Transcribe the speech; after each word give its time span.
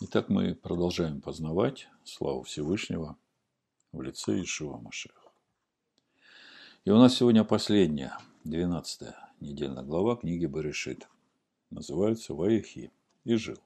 Итак, 0.00 0.28
мы 0.28 0.54
продолжаем 0.54 1.20
познавать 1.20 1.88
славу 2.04 2.42
Всевышнего 2.42 3.16
в 3.92 4.02
лице 4.02 4.42
Ишуа 4.42 4.78
Машеха. 4.78 5.30
И 6.84 6.90
у 6.90 6.96
нас 6.96 7.14
сегодня 7.14 7.44
последняя, 7.44 8.18
двенадцатая 8.42 9.32
недельная 9.40 9.84
глава 9.84 10.16
книги 10.16 10.46
Баришит. 10.46 11.08
Называется 11.70 12.34
«Ваихи» 12.34 12.92
и 13.24 13.34
«Жил». 13.36 13.58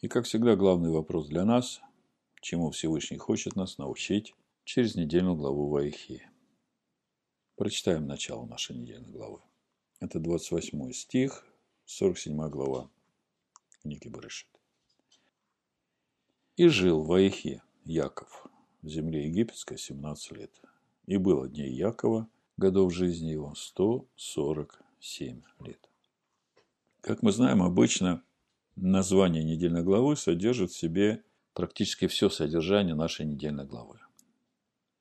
И, 0.00 0.08
как 0.08 0.24
всегда, 0.24 0.56
главный 0.56 0.90
вопрос 0.90 1.28
для 1.28 1.44
нас– 1.44 1.80
чему 2.40 2.70
Всевышний 2.70 3.18
хочет 3.18 3.54
нас 3.54 3.78
научить 3.78 4.34
через 4.64 4.94
недельную 4.94 5.36
главу 5.36 5.68
Ваихи. 5.68 6.28
Прочитаем 7.56 8.06
начало 8.06 8.46
нашей 8.46 8.76
недельной 8.76 9.10
главы. 9.10 9.40
Это 10.00 10.18
28 10.18 10.92
стих, 10.92 11.46
47 11.84 12.48
глава 12.48 12.90
книги 13.82 14.08
Барышит. 14.08 14.48
«И 16.56 16.68
жил 16.68 17.02
в 17.02 17.12
Аихе 17.12 17.62
Яков 17.84 18.46
в 18.82 18.88
земле 18.88 19.26
египетской 19.26 19.78
17 19.78 20.32
лет. 20.32 20.50
И 21.06 21.16
было 21.16 21.48
дней 21.48 21.72
Якова, 21.72 22.28
годов 22.56 22.92
жизни 22.92 23.28
его 23.30 23.54
147 23.54 25.42
лет». 25.60 25.90
Как 27.00 27.22
мы 27.22 27.32
знаем, 27.32 27.62
обычно 27.62 28.22
название 28.76 29.42
недельной 29.42 29.82
главы 29.82 30.16
содержит 30.16 30.70
в 30.70 30.76
себе 30.76 31.24
практически 31.54 32.06
все 32.06 32.28
содержание 32.28 32.94
нашей 32.94 33.26
недельной 33.26 33.66
главы. 33.66 33.98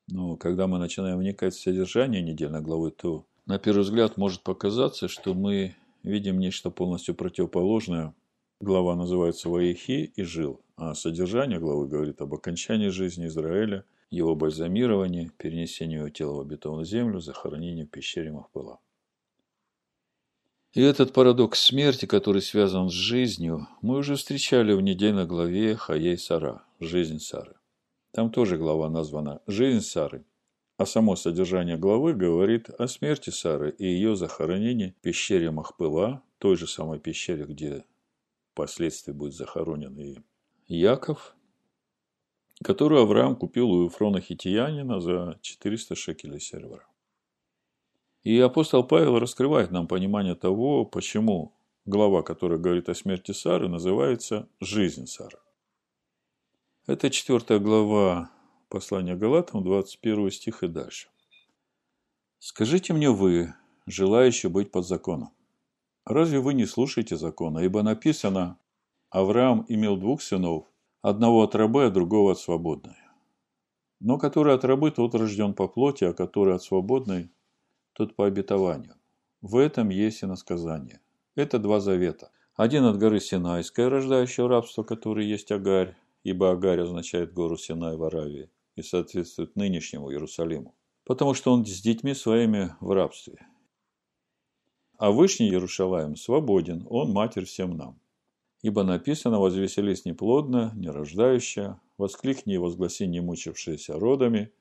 Но 0.07 0.37
когда 0.37 0.67
мы 0.67 0.79
начинаем 0.79 1.19
вникать 1.19 1.53
в 1.53 1.61
содержание 1.61 2.21
недельной 2.21 2.61
главы, 2.61 2.91
то 2.91 3.25
на 3.45 3.59
первый 3.59 3.81
взгляд 3.81 4.17
может 4.17 4.41
показаться, 4.41 5.07
что 5.07 5.33
мы 5.33 5.75
видим 6.03 6.39
нечто 6.39 6.71
полностью 6.71 7.15
противоположное 7.15 8.15
Глава 8.61 8.97
называется 8.97 9.47
«Ваихи» 9.47 10.11
и 10.17 10.23
«Жил», 10.23 10.61
а 10.75 10.93
содержание 10.93 11.59
главы 11.59 11.87
говорит 11.87 12.19
об 12.19 12.33
окончании 12.33 12.89
жизни 12.89 13.27
Израиля, 13.27 13.85
его 14.09 14.35
бальзамировании, 14.35 15.31
перенесении 15.37 15.95
его 15.95 16.09
тела 16.09 16.33
в 16.33 16.41
обетованную 16.41 16.85
землю, 16.85 17.21
захоронении 17.21 17.85
в 17.85 17.89
пещере 17.89 18.33
Махпыла. 18.33 18.81
И 20.73 20.81
этот 20.81 21.13
парадокс 21.13 21.57
смерти, 21.57 22.05
который 22.05 22.41
связан 22.41 22.89
с 22.89 22.93
жизнью, 22.93 23.65
мы 23.81 23.95
уже 23.97 24.17
встречали 24.17 24.73
в 24.73 24.81
недельной 24.81 25.25
главе 25.25 25.77
Хаей 25.77 26.17
Сара, 26.17 26.65
«Жизнь 26.81 27.19
Сары». 27.19 27.55
Там 28.11 28.29
тоже 28.29 28.57
глава 28.57 28.89
названа 28.89 29.41
«Жизнь 29.47 29.79
Сары», 29.79 30.25
а 30.75 30.85
само 30.85 31.15
содержание 31.15 31.77
главы 31.77 32.13
говорит 32.13 32.69
о 32.71 32.89
смерти 32.89 33.29
Сары 33.29 33.71
и 33.71 33.85
ее 33.85 34.17
захоронении 34.17 34.95
в 34.99 35.01
пещере 35.01 35.49
Махпыла, 35.49 36.21
той 36.39 36.57
же 36.57 36.67
самой 36.67 36.99
пещере, 36.99 37.45
где 37.45 37.85
впоследствии 38.59 39.13
будет 39.13 39.33
захоронен 39.35 39.97
и 39.97 40.17
Яков, 40.67 41.33
которую 42.61 43.03
Авраам 43.03 43.37
купил 43.37 43.71
у 43.71 43.85
Ефрона 43.85 44.19
Хитиянина 44.19 44.99
за 44.99 45.39
400 45.41 45.95
шекелей 45.95 46.41
сервера. 46.41 46.85
И 48.23 48.37
апостол 48.37 48.83
Павел 48.83 49.17
раскрывает 49.17 49.71
нам 49.71 49.87
понимание 49.87 50.35
того, 50.35 50.83
почему 50.83 51.55
глава, 51.85 52.21
которая 52.21 52.59
говорит 52.59 52.89
о 52.89 52.95
смерти 52.95 53.31
Сары, 53.31 53.69
называется 53.69 54.49
«Жизнь 54.59 55.05
Сары». 55.05 55.39
Это 56.85 57.09
четвертая 57.09 57.59
глава 57.59 58.29
послания 58.67 59.15
Галатам, 59.15 59.63
21 59.63 60.31
стих 60.31 60.63
и 60.63 60.67
дальше. 60.67 61.07
«Скажите 62.39 62.91
мне 62.91 63.09
вы, 63.09 63.53
желающие 63.85 64.49
быть 64.49 64.69
под 64.69 64.85
законом, 64.85 65.29
Разве 66.09 66.39
вы 66.39 66.55
не 66.55 66.65
слушаете 66.65 67.17
закона? 67.17 67.59
Ибо 67.59 67.83
написано, 67.83 68.57
Авраам 69.11 69.63
имел 69.67 69.95
двух 69.95 70.23
сынов, 70.23 70.65
одного 71.03 71.43
от 71.43 71.53
рабы, 71.53 71.85
а 71.85 71.91
другого 71.91 72.31
от 72.31 72.39
свободной. 72.39 72.95
Но 73.99 74.17
который 74.17 74.55
от 74.55 74.65
рабы, 74.65 74.89
тот 74.89 75.13
рожден 75.13 75.53
по 75.53 75.67
плоти, 75.67 76.05
а 76.05 76.13
который 76.13 76.55
от 76.55 76.63
свободной, 76.63 77.29
тот 77.93 78.15
по 78.15 78.25
обетованию. 78.25 78.95
В 79.41 79.57
этом 79.57 79.89
есть 79.89 80.23
и 80.23 80.25
насказание. 80.25 80.99
Это 81.35 81.59
два 81.59 81.79
завета. 81.79 82.31
Один 82.55 82.85
от 82.85 82.97
горы 82.97 83.19
Синайской, 83.19 83.87
рождающего 83.87 84.49
рабство, 84.49 84.81
который 84.81 85.27
есть 85.27 85.51
Агарь, 85.51 85.95
ибо 86.23 86.49
Агарь 86.49 86.81
означает 86.81 87.33
гору 87.33 87.55
Синай 87.55 87.95
в 87.95 88.03
Аравии 88.03 88.49
и 88.75 88.81
соответствует 88.81 89.55
нынешнему 89.55 90.11
Иерусалиму, 90.11 90.73
потому 91.05 91.35
что 91.35 91.53
он 91.53 91.67
с 91.67 91.81
детьми 91.81 92.15
своими 92.15 92.73
в 92.79 92.93
рабстве. 92.93 93.45
А 94.99 95.11
Вышний 95.11 95.49
Иерушалаем 95.49 96.17
свободен, 96.17 96.85
он 96.89 97.13
матерь 97.13 97.45
всем 97.45 97.77
нам. 97.77 97.97
Ибо 98.61 98.83
написано, 98.83 99.39
возвеселись 99.39 100.03
неплодно, 100.03 100.73
нерождающая, 100.75 101.79
воскликни 101.97 102.55
и 102.55 102.57
возгласи 102.57 103.07
не 103.07 103.21
мучившиеся 103.21 103.97
родами, 103.97 104.51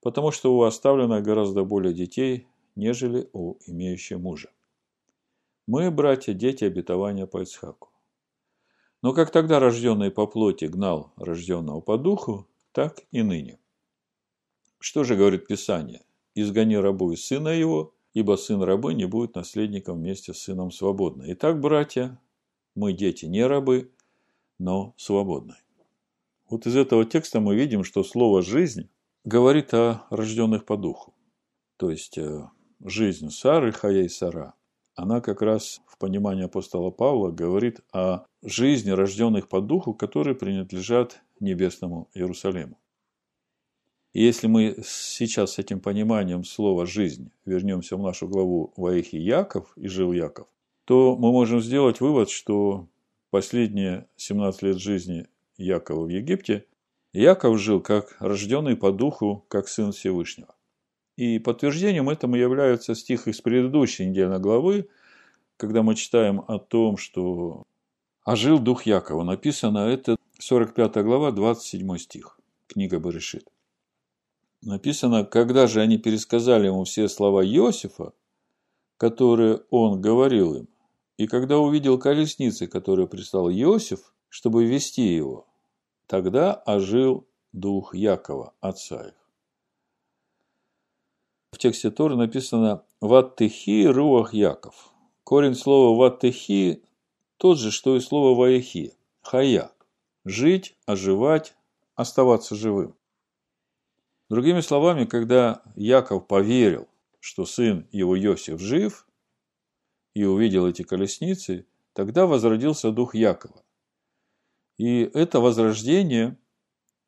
потому 0.00 0.30
что 0.30 0.56
у 0.56 0.62
оставлено 0.62 1.20
гораздо 1.20 1.64
более 1.64 1.92
детей, 1.92 2.46
нежели 2.76 3.28
у 3.34 3.56
имеющего 3.66 4.18
мужа. 4.18 4.48
Мы, 5.66 5.90
братья, 5.90 6.32
дети 6.32 6.64
обетования 6.64 7.26
по 7.26 7.42
Ицхаку. 7.42 7.90
Но 9.02 9.12
как 9.12 9.30
тогда 9.30 9.60
рожденный 9.60 10.10
по 10.10 10.26
плоти 10.26 10.64
гнал 10.64 11.12
рожденного 11.16 11.82
по 11.82 11.98
духу, 11.98 12.48
так 12.72 13.02
и 13.10 13.22
ныне. 13.22 13.58
Что 14.78 15.04
же 15.04 15.14
говорит 15.14 15.46
Писание? 15.46 16.00
«Изгони 16.34 16.76
рабу 16.76 17.12
и 17.12 17.16
сына 17.16 17.48
его, 17.48 17.92
ибо 18.18 18.34
сын 18.34 18.60
рабы 18.62 18.94
не 18.94 19.04
будет 19.04 19.36
наследником 19.36 19.98
вместе 19.98 20.34
с 20.34 20.38
сыном 20.38 20.72
свободной. 20.72 21.34
Итак, 21.34 21.60
братья, 21.60 22.20
мы 22.74 22.92
дети 22.92 23.26
не 23.26 23.46
рабы, 23.46 23.92
но 24.58 24.92
свободные. 24.96 25.62
Вот 26.50 26.66
из 26.66 26.74
этого 26.74 27.04
текста 27.04 27.38
мы 27.38 27.54
видим, 27.54 27.84
что 27.84 28.02
слово 28.02 28.42
«жизнь» 28.42 28.90
говорит 29.24 29.72
о 29.72 30.04
рожденных 30.10 30.64
по 30.64 30.76
духу. 30.76 31.14
То 31.76 31.90
есть, 31.90 32.18
э, 32.18 32.48
жизнь 32.84 33.30
Сары, 33.30 33.70
Хая 33.70 34.02
и 34.02 34.08
Сара, 34.08 34.54
она 34.96 35.20
как 35.20 35.40
раз 35.40 35.80
в 35.86 35.96
понимании 35.96 36.46
апостола 36.46 36.90
Павла 36.90 37.30
говорит 37.30 37.82
о 37.92 38.24
жизни 38.42 38.90
рожденных 38.90 39.48
по 39.48 39.60
духу, 39.60 39.94
которые 39.94 40.34
принадлежат 40.34 41.22
небесному 41.38 42.10
Иерусалиму. 42.14 42.80
И 44.14 44.22
если 44.22 44.46
мы 44.46 44.76
сейчас 44.84 45.52
с 45.52 45.58
этим 45.58 45.80
пониманием 45.80 46.42
слова 46.42 46.86
«жизнь» 46.86 47.30
вернемся 47.44 47.96
в 47.96 48.02
нашу 48.02 48.26
главу 48.26 48.72
Ваихи 48.76 49.16
Яков 49.16 49.70
и 49.76 49.86
жил 49.86 50.12
Яков, 50.12 50.48
то 50.86 51.14
мы 51.16 51.30
можем 51.30 51.60
сделать 51.60 52.00
вывод, 52.00 52.30
что 52.30 52.88
последние 53.30 54.08
17 54.16 54.62
лет 54.62 54.78
жизни 54.78 55.26
Якова 55.58 56.06
в 56.06 56.08
Египте 56.08 56.64
Яков 57.12 57.58
жил 57.58 57.80
как 57.82 58.16
рожденный 58.18 58.76
по 58.76 58.92
духу, 58.92 59.44
как 59.48 59.68
сын 59.68 59.92
Всевышнего. 59.92 60.54
И 61.16 61.38
подтверждением 61.38 62.08
этому 62.08 62.36
является 62.36 62.94
стих 62.94 63.28
из 63.28 63.40
предыдущей 63.42 64.06
недельной 64.06 64.38
главы, 64.38 64.88
когда 65.58 65.82
мы 65.82 65.94
читаем 65.96 66.42
о 66.48 66.58
том, 66.58 66.96
что 66.96 67.64
«Ожил 68.24 68.58
дух 68.58 68.86
Якова». 68.86 69.22
Написано 69.24 69.88
это 69.88 70.16
45 70.38 71.04
глава, 71.04 71.30
27 71.30 71.98
стих, 71.98 72.38
книга 72.68 73.00
Барышит 73.00 73.48
написано, 74.62 75.24
когда 75.24 75.66
же 75.66 75.80
они 75.80 75.98
пересказали 75.98 76.66
ему 76.66 76.84
все 76.84 77.08
слова 77.08 77.44
Иосифа, 77.44 78.12
которые 78.96 79.62
он 79.70 80.00
говорил 80.00 80.54
им, 80.54 80.68
и 81.16 81.26
когда 81.26 81.58
увидел 81.58 81.98
колесницы, 81.98 82.66
которые 82.66 83.08
прислал 83.08 83.50
Иосиф, 83.50 84.12
чтобы 84.28 84.64
вести 84.66 85.14
его, 85.14 85.46
тогда 86.06 86.54
ожил 86.54 87.26
дух 87.52 87.94
Якова, 87.94 88.54
отца 88.60 89.08
их. 89.08 89.14
В 91.52 91.58
тексте 91.58 91.90
Торы 91.90 92.16
написано 92.16 92.84
«Ваттехи 93.00 93.86
руах 93.86 94.34
Яков». 94.34 94.92
Корень 95.24 95.54
слова 95.54 95.96
«ваттехи» 95.96 96.82
тот 97.36 97.58
же, 97.58 97.70
что 97.70 97.96
и 97.96 98.00
слово 98.00 98.36
«ваехи»– 98.38 98.94
«хая»– 99.22 99.72
жить, 100.24 100.76
оживать, 100.86 101.54
оставаться 101.94 102.54
живым. 102.54 102.97
Другими 104.28 104.60
словами, 104.60 105.04
когда 105.04 105.62
Яков 105.74 106.26
поверил, 106.26 106.88
что 107.20 107.46
сын 107.46 107.86
его 107.90 108.18
Иосиф 108.18 108.60
жив, 108.60 109.06
и 110.14 110.24
увидел 110.24 110.66
эти 110.66 110.82
колесницы, 110.82 111.66
тогда 111.92 112.26
возродился 112.26 112.90
дух 112.90 113.14
Якова. 113.14 113.62
И 114.76 115.02
это 115.14 115.40
возрождение 115.40 116.36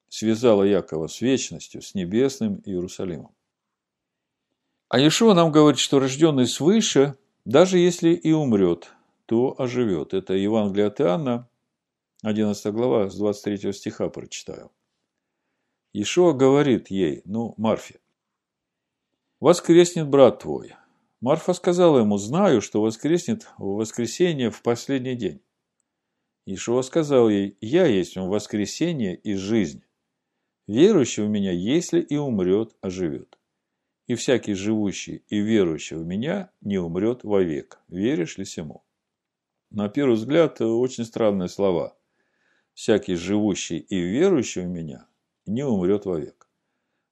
связало 0.08 0.62
Якова 0.62 1.08
с 1.08 1.20
вечностью, 1.20 1.82
с 1.82 1.94
небесным 1.94 2.62
Иерусалимом. 2.64 3.34
А 4.88 4.99
Иешуа 4.99 5.34
нам 5.34 5.52
говорит, 5.52 5.78
что 5.78 6.00
рожденный 6.00 6.46
свыше, 6.46 7.16
даже 7.44 7.78
если 7.78 8.11
и 8.11 8.32
умрет, 8.32 8.93
то 9.26 9.55
оживет. 9.56 10.14
Это 10.14 10.34
Евангелие 10.34 10.88
от 10.88 11.00
Иоанна, 11.00 11.49
11 12.23 12.73
глава, 12.75 13.08
с 13.08 13.16
23 13.16 13.73
стиха 13.73 14.08
прочитаю. 14.08 14.73
Ишуа 15.92 16.32
говорит 16.32 16.88
ей, 16.88 17.22
ну, 17.25 17.54
Марфе, 17.56 17.98
«Воскреснет 19.40 20.06
брат 20.06 20.40
твой». 20.40 20.75
Марфа 21.20 21.52
сказала 21.52 21.98
ему, 21.98 22.16
«Знаю, 22.16 22.60
что 22.60 22.81
воскреснет 22.81 23.48
в 23.58 23.75
воскресенье 23.75 24.50
в 24.50 24.62
последний 24.62 25.16
день». 25.16 25.40
Ишуа 26.46 26.82
сказал 26.82 27.28
ей, 27.28 27.56
«Я 27.60 27.87
есть 27.87 28.16
воскресение 28.16 29.16
и 29.16 29.34
жизнь. 29.34 29.82
Верующий 30.69 31.25
в 31.25 31.28
меня, 31.28 31.50
если 31.50 32.00
и 32.00 32.16
умрет, 32.16 32.76
оживет. 32.81 33.37
И 34.06 34.14
всякий 34.14 34.54
живущий 34.54 35.25
и 35.28 35.40
верующий 35.40 35.96
в 35.96 36.06
меня 36.06 36.52
не 36.60 36.78
умрет 36.78 37.25
вовек. 37.25 37.81
Веришь 37.88 38.38
ли 38.38 38.44
сему?» 38.44 38.84
На 39.70 39.88
первый 39.88 40.14
взгляд, 40.14 40.60
очень 40.60 41.04
странные 41.04 41.48
слова. 41.48 41.96
«Всякий 42.75 43.16
живущий 43.16 43.78
и 43.78 43.98
верующий 43.98 44.62
в 44.62 44.69
меня 44.69 45.10
не 45.46 45.64
умрет 45.64 46.06
вовек». 46.06 46.48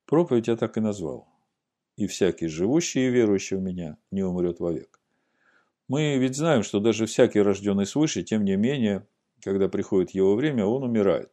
Проповедь 0.07 0.49
я 0.49 0.57
так 0.57 0.77
и 0.77 0.81
назвал. 0.81 1.29
«И 1.97 2.07
всякий 2.07 2.49
живущий 2.49 3.07
и 3.07 3.11
верующий 3.11 3.57
в 3.57 3.61
меня 3.61 3.99
не 4.11 4.23
умрет 4.23 4.61
вовек». 4.61 4.99
Мы 5.89 6.19
ведь 6.19 6.37
знаем, 6.37 6.63
что 6.63 6.81
даже 6.81 7.07
всякий 7.07 7.41
рожденный 7.41 7.87
свыше, 7.87 8.23
тем 8.23 8.45
не 8.45 8.57
менее, 8.57 9.07
когда 9.43 9.69
приходит 9.69 10.11
его 10.11 10.35
время, 10.37 10.67
он 10.67 10.83
умирает. 10.83 11.33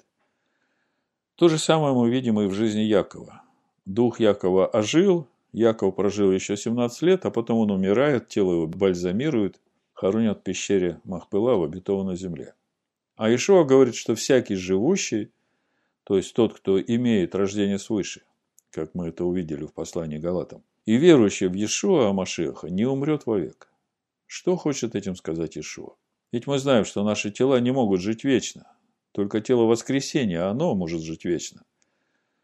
То 1.35 1.49
же 1.49 1.57
самое 1.57 1.93
мы 1.93 2.09
видим 2.09 2.39
и 2.39 2.47
в 2.47 2.53
жизни 2.53 2.79
Якова. 2.79 3.43
Дух 3.85 4.21
Якова 4.21 4.67
ожил, 4.67 5.27
Яков 5.51 5.95
прожил 5.95 6.31
еще 6.31 6.55
17 6.55 7.01
лет, 7.01 7.25
а 7.25 7.31
потом 7.31 7.59
он 7.59 7.71
умирает, 7.71 8.29
тело 8.29 8.53
его 8.53 8.67
бальзамируют, 8.67 9.59
хоронят 9.93 10.39
в 10.39 10.43
пещере 10.43 11.01
Махпыла 11.03 11.55
в 11.55 11.63
обетованной 11.63 12.15
земле. 12.15 12.55
А 13.17 13.33
Ишуа 13.33 13.65
говорит, 13.65 13.95
что 13.95 14.15
всякий 14.15 14.55
живущий, 14.55 15.31
то 16.05 16.17
есть 16.17 16.33
тот, 16.33 16.53
кто 16.53 16.79
имеет 16.79 17.33
рождение 17.35 17.79
свыше, 17.79 18.21
как 18.69 18.93
мы 18.93 19.07
это 19.07 19.25
увидели 19.25 19.65
в 19.65 19.73
послании 19.73 20.19
Галатам, 20.19 20.63
и 20.85 20.97
верующий 20.97 21.47
в 21.47 21.53
Иешуа 21.53 22.13
Машеха 22.13 22.69
не 22.69 22.85
умрет 22.85 23.25
вовек. 23.25 23.69
Что 24.27 24.55
хочет 24.55 24.95
этим 24.95 25.15
сказать 25.15 25.57
Ишуа? 25.57 25.95
Ведь 26.31 26.45
мы 26.45 26.59
знаем, 26.59 26.85
что 26.85 27.03
наши 27.03 27.31
тела 27.31 27.59
не 27.59 27.71
могут 27.71 28.01
жить 28.01 28.23
вечно. 28.23 28.67
Только 29.13 29.41
тело 29.41 29.63
воскресения, 29.63 30.47
оно 30.47 30.75
может 30.75 31.01
жить 31.01 31.25
вечно. 31.25 31.63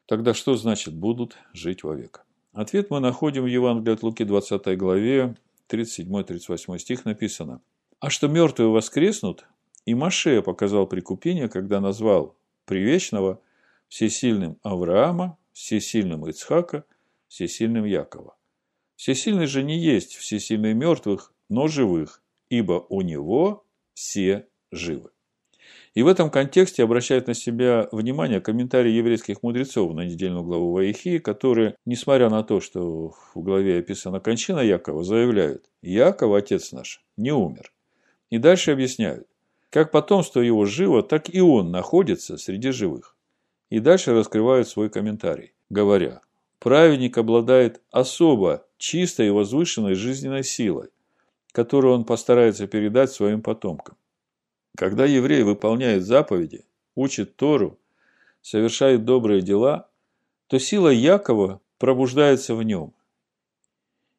Тогда 0.08 0.34
что 0.34 0.56
значит 0.56 0.96
будут 0.96 1.38
жить 1.54 1.84
вовек? 1.84 2.25
Ответ 2.54 2.90
мы 2.90 3.00
находим 3.00 3.44
в 3.44 3.48
Евангелии 3.48 3.94
от 3.94 4.02
Луки 4.02 4.24
20 4.24 4.75
главе, 4.75 5.36
37-38 5.69 6.80
стих 6.80 7.06
написано. 7.06 7.62
«А 8.00 8.10
что 8.10 8.28
мертвые 8.28 8.69
воскреснут, 8.69 9.46
и 9.86 9.94
Маше 9.94 10.42
показал 10.42 10.88
прикупение, 10.88 11.48
когда 11.48 11.80
назвал 11.80 12.36
привечного 12.66 13.40
всесильным 13.92 14.58
Авраама, 14.64 15.38
всесильным 15.52 16.26
Ицхака, 16.26 16.86
всесильным 17.28 17.84
Якова. 17.84 18.38
Всесильный 18.96 19.48
же 19.48 19.64
не 19.64 19.78
есть 19.78 20.16
всесильный 20.16 20.74
мертвых, 20.74 21.34
но 21.50 21.68
живых, 21.68 22.24
ибо 22.50 22.86
у 22.88 23.02
него 23.02 23.66
все 23.94 24.48
живы. 24.72 25.10
И 25.94 26.04
в 26.04 26.08
этом 26.08 26.30
контексте 26.30 26.84
обращает 26.84 27.28
на 27.28 27.34
себя 27.34 27.90
внимание 27.92 28.40
комментарии 28.40 28.92
еврейских 28.92 29.44
мудрецов 29.44 29.94
на 29.94 30.06
недельную 30.06 30.46
главу 30.46 30.72
Ваихи, 30.72 31.20
которые, 31.20 31.76
несмотря 31.86 32.30
на 32.30 32.44
то, 32.44 32.62
что 32.62 33.10
в 33.36 33.42
главе 33.42 33.80
описана 33.80 34.22
кончина 34.22 34.62
Якова, 34.62 35.04
заявляют, 35.04 35.70
Яков, 35.82 36.34
отец 36.34 36.72
наш, 36.72 37.04
не 37.18 37.34
умер. 37.34 37.74
И 38.30 38.38
дальше 38.38 38.72
объясняют, 38.72 39.28
как 39.70 39.92
потомство 39.92 40.40
его 40.40 40.66
живо, 40.66 41.04
так 41.04 41.34
и 41.34 41.42
он 41.42 41.72
находится 41.72 42.38
среди 42.38 42.72
живых. 42.72 43.18
И 43.72 43.80
дальше 43.80 44.12
раскрывают 44.14 44.68
свой 44.68 44.90
комментарий, 44.90 45.54
говоря, 45.70 46.22
праведник 46.60 47.18
обладает 47.18 47.82
особо 47.90 48.68
чистой 48.78 49.28
и 49.28 49.32
возвышенной 49.32 49.96
жизненной 49.96 50.44
силой, 50.44 50.90
которую 51.54 51.94
он 51.96 52.04
постарается 52.04 52.68
передать 52.68 53.12
своим 53.14 53.42
потомкам. 53.42 53.96
Когда 54.76 55.06
еврей 55.06 55.44
выполняет 55.44 56.04
заповеди, 56.04 56.66
учит 56.96 57.38
Тору, 57.38 57.80
совершает 58.42 59.06
добрые 59.06 59.42
дела, 59.42 59.90
то 60.48 60.60
сила 60.60 60.90
Якова 60.90 61.62
пробуждается 61.78 62.56
в 62.56 62.64
нем. 62.64 62.94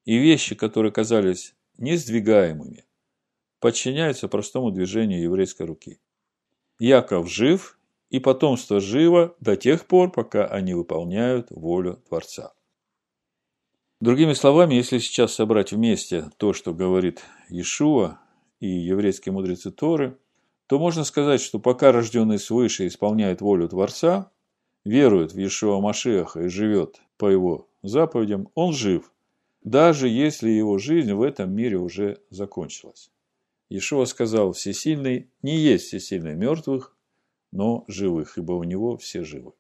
И 0.07 0.17
вещи, 0.17 0.55
которые 0.55 0.93
казались 0.93 1.55
несдвигаемыми, 1.77 2.87
подчиняются 3.61 4.29
простому 4.29 4.71
движению 4.71 5.21
еврейской 5.21 5.67
руки. 5.67 6.01
Яков 6.79 7.31
жив, 7.31 7.79
и 8.13 8.19
потомство 8.21 8.79
живо 8.79 9.35
до 9.41 9.57
тех 9.57 9.87
пор, 9.87 10.13
пока 10.13 10.47
они 10.47 10.75
выполняют 10.75 11.51
волю 11.51 11.99
Творца. 12.09 12.53
Другими 14.01 14.35
словами, 14.35 14.75
если 14.75 14.99
сейчас 14.99 15.33
собрать 15.33 15.73
вместе 15.73 16.31
то, 16.37 16.53
что 16.53 16.75
говорит 16.75 17.23
Иешуа 17.49 18.19
и 18.61 18.69
еврейские 18.69 19.33
мудрецы 19.33 19.71
Торы, 19.71 20.19
то 20.67 20.79
можно 20.79 21.05
сказать, 21.05 21.41
что 21.41 21.59
пока 21.59 21.91
рожденный 21.91 22.39
свыше 22.39 22.87
исполняет 22.87 23.41
волю 23.41 23.67
Творца, 23.69 24.31
верует 24.85 25.33
в 25.33 25.39
Иешуа 25.39 25.81
Машеха 25.81 26.43
и 26.43 26.49
живет 26.49 27.01
по 27.17 27.29
его 27.29 27.67
заповедям, 27.83 28.51
он 28.55 28.75
жив, 28.75 29.11
даже 29.65 30.07
если 30.09 30.51
его 30.51 30.77
жизнь 30.77 31.15
в 31.15 31.23
этом 31.23 31.51
мире 31.51 31.79
уже 31.79 32.19
закончилась. 32.29 33.11
Иешуа 33.71 34.05
сказал, 34.05 34.53
всесильный 34.53 35.31
не 35.41 35.57
есть 35.57 35.87
всесильный 35.87 36.35
мертвых, 36.35 36.92
но 37.53 37.85
живых, 37.87 38.39
ибо 38.39 38.53
у 38.53 38.65
него 38.65 38.97
все 38.97 39.23
живы. 39.23 39.53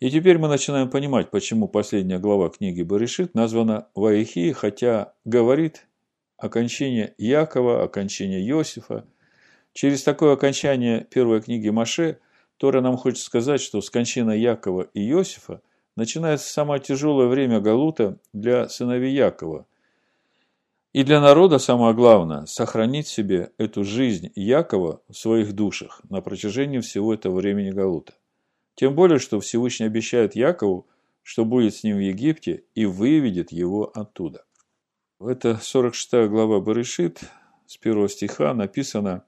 И 0.00 0.10
теперь 0.10 0.38
мы 0.38 0.48
начинаем 0.48 0.88
понимать, 0.88 1.30
почему 1.30 1.68
последняя 1.68 2.18
глава 2.18 2.48
книги 2.48 2.82
Баришит 2.82 3.34
названа 3.34 3.88
Ваихи, 3.94 4.52
хотя 4.52 5.12
говорит 5.26 5.86
о 6.38 6.48
кончине 6.48 7.14
Якова, 7.18 7.84
о 7.84 7.88
Иосифа. 7.88 9.06
Через 9.74 10.02
такое 10.02 10.32
окончание 10.32 11.04
первой 11.04 11.42
книги 11.42 11.68
Маше 11.68 12.18
Тора 12.56 12.80
нам 12.80 12.96
хочет 12.96 13.20
сказать, 13.20 13.60
что 13.60 13.82
с 13.82 13.90
кончины 13.90 14.32
Якова 14.32 14.88
и 14.94 15.06
Иосифа 15.10 15.60
начинается 15.96 16.50
самое 16.50 16.80
тяжелое 16.80 17.26
время 17.26 17.60
Галута 17.60 18.18
для 18.32 18.68
сыновей 18.68 19.14
Якова. 19.14 19.66
И 20.92 21.04
для 21.04 21.20
народа 21.20 21.60
самое 21.60 21.94
главное– 21.94 22.44
сохранить 22.46 23.06
себе 23.06 23.52
эту 23.58 23.84
жизнь 23.84 24.32
Якова 24.34 25.00
в 25.08 25.14
своих 25.14 25.52
душах 25.52 26.00
на 26.10 26.20
протяжении 26.20 26.80
всего 26.80 27.14
этого 27.14 27.36
времени 27.36 27.70
Галута. 27.70 28.14
Тем 28.74 28.96
более, 28.96 29.20
что 29.20 29.38
Всевышний 29.38 29.86
обещает 29.86 30.34
Якову, 30.34 30.88
что 31.22 31.44
будет 31.44 31.76
с 31.76 31.84
ним 31.84 31.98
в 31.98 32.00
Египте 32.00 32.64
и 32.74 32.86
выведет 32.86 33.52
его 33.52 33.92
оттуда. 33.94 34.44
Это 35.20 35.58
46 35.62 36.28
глава 36.28 36.60
Барышит, 36.60 37.20
с 37.66 37.76
первого 37.76 38.08
стиха 38.08 38.52
написано 38.52 39.22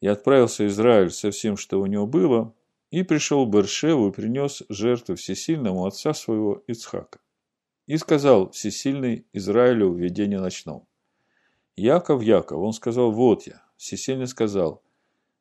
«И 0.00 0.08
отправился 0.08 0.66
Израиль 0.66 1.10
со 1.10 1.30
всем, 1.30 1.56
что 1.56 1.80
у 1.80 1.86
него 1.86 2.08
было, 2.08 2.52
и 2.90 3.04
пришел 3.04 3.46
в 3.46 3.50
Бершеву 3.50 4.08
и 4.08 4.12
принес 4.12 4.64
жертву 4.68 5.14
всесильному 5.14 5.86
отца 5.86 6.12
своего 6.12 6.64
Ицхака. 6.66 7.20
И 7.86 7.96
сказал 7.98 8.50
всесильный 8.50 9.26
Израилю 9.32 9.90
в 9.90 9.98
видении 9.98 10.36
ночном. 10.36 10.86
Яков, 11.76 12.22
Яков, 12.22 12.58
он 12.58 12.72
сказал, 12.72 13.12
вот 13.12 13.46
я. 13.46 13.62
Всесильный 13.76 14.26
сказал, 14.26 14.82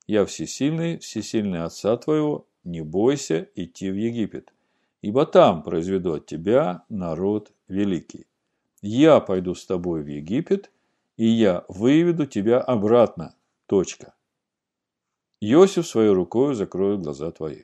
я 0.07 0.25
всесильный, 0.25 0.99
всесильный 0.99 1.63
отца 1.63 1.95
твоего, 1.97 2.47
не 2.63 2.81
бойся 2.81 3.49
идти 3.55 3.89
в 3.89 3.95
Египет, 3.95 4.53
ибо 5.01 5.25
там 5.25 5.63
произведу 5.63 6.13
от 6.13 6.25
тебя 6.25 6.83
народ 6.89 7.51
великий. 7.67 8.27
Я 8.81 9.19
пойду 9.19 9.55
с 9.55 9.65
тобой 9.65 10.03
в 10.03 10.07
Египет, 10.07 10.71
и 11.17 11.25
я 11.25 11.63
выведу 11.69 12.25
тебя 12.25 12.59
обратно. 12.59 13.35
Точка. 13.67 14.13
Иосиф 15.41 15.87
своей 15.87 16.11
рукой 16.11 16.53
закроет 16.53 17.01
глаза 17.01 17.31
твои. 17.31 17.63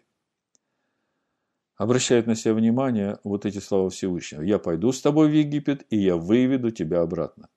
Обращает 1.81 2.27
на 2.27 2.35
себя 2.35 2.53
внимание 2.53 3.17
вот 3.23 3.47
эти 3.47 3.57
слова 3.57 3.89
Всевышнего. 3.89 4.43
Я 4.43 4.59
пойду 4.59 4.91
с 4.91 5.01
тобой 5.01 5.29
в 5.29 5.33
Египет, 5.33 5.83
и 5.89 5.97
я 5.97 6.15
выведу 6.15 6.69
тебя 6.69 7.01
обратно. 7.01 7.50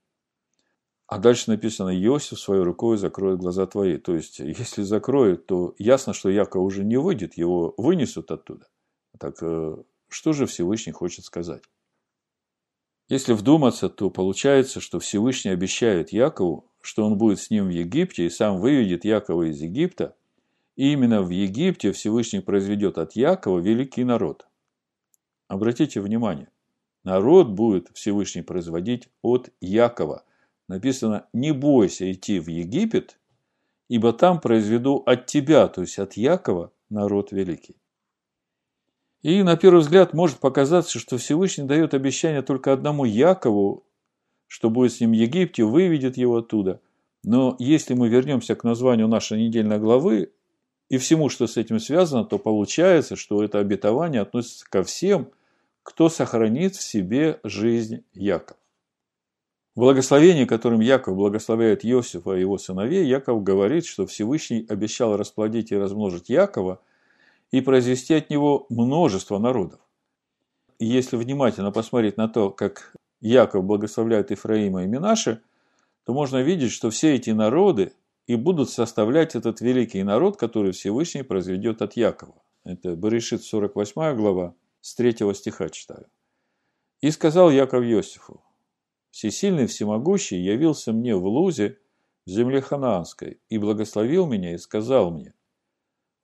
А 1.06 1.18
дальше 1.18 1.50
написано, 1.50 1.90
Иосиф 1.94 2.40
своей 2.40 2.62
рукой 2.62 2.96
закроет 2.96 3.40
глаза 3.40 3.66
твои. 3.66 3.98
То 3.98 4.14
есть, 4.14 4.38
если 4.38 4.80
закроет, 4.80 5.44
то 5.44 5.74
ясно, 5.76 6.14
что 6.14 6.30
Яков 6.30 6.62
уже 6.62 6.84
не 6.84 6.96
выйдет, 6.96 7.36
его 7.36 7.74
вынесут 7.76 8.30
оттуда. 8.30 8.66
Так 9.20 9.42
э, 9.42 9.76
что 10.08 10.32
же 10.32 10.46
Всевышний 10.46 10.92
хочет 10.92 11.26
сказать? 11.26 11.62
Если 13.10 13.34
вдуматься, 13.34 13.90
то 13.90 14.08
получается, 14.08 14.80
что 14.80 15.00
Всевышний 15.00 15.50
обещает 15.50 16.14
Якову, 16.14 16.72
что 16.80 17.04
он 17.04 17.18
будет 17.18 17.40
с 17.40 17.50
ним 17.50 17.66
в 17.66 17.72
Египте 17.72 18.24
и 18.24 18.30
сам 18.30 18.58
выведет 18.58 19.04
Якова 19.04 19.50
из 19.50 19.60
Египта, 19.60 20.16
и 20.76 20.92
именно 20.92 21.22
в 21.22 21.30
Египте 21.30 21.92
Всевышний 21.92 22.40
произведет 22.40 22.98
от 22.98 23.16
Якова 23.16 23.58
великий 23.58 24.04
народ. 24.04 24.46
Обратите 25.48 26.00
внимание, 26.00 26.48
народ 27.04 27.48
будет 27.48 27.90
Всевышний 27.94 28.42
производить 28.42 29.08
от 29.22 29.50
Якова– 29.60 30.24
написано 30.68 31.26
«Не 31.32 31.52
бойся 31.52 32.10
идти 32.10 32.38
в 32.40 32.48
Египет, 32.48 33.18
ибо 33.88 34.12
там 34.12 34.40
произведу 34.40 35.02
от 35.06 35.26
тебя, 35.26 35.68
то 35.68 35.82
есть 35.82 35.98
от 35.98 36.14
Якова, 36.14 36.72
народ 36.88 37.32
великий». 37.32 37.76
И 39.22 39.42
на 39.42 39.56
первый 39.56 39.80
взгляд 39.80 40.12
может 40.12 40.38
показаться, 40.38 40.98
что 40.98 41.16
Всевышний 41.16 41.64
дает 41.64 41.94
обещание 41.94 42.42
только 42.42 42.72
одному 42.72 43.04
Якову, 43.04 43.86
что 44.46 44.68
будет 44.68 44.92
с 44.92 45.00
ним 45.00 45.10
в 45.10 45.14
Египте, 45.14 45.64
выведет 45.64 46.18
его 46.18 46.36
оттуда. 46.36 46.80
Но 47.22 47.56
если 47.58 47.94
мы 47.94 48.08
вернемся 48.08 48.54
к 48.54 48.64
названию 48.64 49.08
нашей 49.08 49.40
недельной 49.40 49.78
главы 49.78 50.32
и 50.88 50.98
всему, 50.98 51.28
что 51.28 51.46
с 51.46 51.56
этим 51.56 51.80
связано, 51.80 52.24
то 52.24 52.38
получается, 52.38 53.16
что 53.16 53.42
это 53.42 53.58
обетование 53.58 54.22
относится 54.22 54.66
ко 54.68 54.82
всем, 54.82 55.30
кто 55.82 56.08
сохранит 56.08 56.76
в 56.76 56.82
себе 56.82 57.40
жизнь 57.44 58.04
Якова. 58.12 58.58
В 59.74 59.80
благословении, 59.80 60.44
которым 60.44 60.80
Яков 60.80 61.16
благословляет 61.16 61.84
Иосифа 61.84 62.34
и 62.34 62.40
его 62.40 62.58
сыновей, 62.58 63.06
Яков 63.06 63.42
говорит, 63.42 63.86
что 63.86 64.06
Всевышний 64.06 64.64
обещал 64.68 65.16
расплодить 65.16 65.72
и 65.72 65.76
размножить 65.76 66.28
Якова 66.28 66.80
и 67.50 67.60
произвести 67.60 68.14
от 68.14 68.30
него 68.30 68.66
множество 68.68 69.38
народов. 69.38 69.80
И 70.78 70.86
если 70.86 71.16
внимательно 71.16 71.72
посмотреть 71.72 72.16
на 72.16 72.28
то, 72.28 72.50
как 72.50 72.94
Яков 73.20 73.64
благословляет 73.64 74.30
Ифраима 74.30 74.84
и 74.84 74.86
Минаше, 74.86 75.40
то 76.04 76.12
можно 76.12 76.40
видеть, 76.40 76.70
что 76.70 76.90
все 76.90 77.14
эти 77.14 77.30
народы 77.30 77.94
и 78.26 78.36
будут 78.36 78.70
составлять 78.70 79.34
этот 79.34 79.60
великий 79.60 80.02
народ, 80.02 80.36
который 80.36 80.72
Всевышний 80.72 81.22
произведет 81.22 81.82
от 81.82 81.96
Якова. 81.96 82.42
Это 82.64 82.96
Берешит 82.96 83.42
48 83.42 84.16
глава, 84.16 84.54
с 84.80 84.94
3 84.94 85.34
стиха 85.34 85.68
читаю. 85.68 86.06
«И 87.00 87.10
сказал 87.10 87.50
Яков 87.50 87.84
Иосифу, 87.84 88.42
Всесильный 89.10 89.66
Всемогущий 89.66 90.38
явился 90.38 90.92
мне 90.92 91.14
в 91.14 91.24
Лузе, 91.26 91.78
в 92.26 92.30
земле 92.30 92.60
Ханаанской, 92.60 93.38
и 93.48 93.58
благословил 93.58 94.26
меня 94.26 94.54
и 94.54 94.58
сказал 94.58 95.10
мне, 95.10 95.34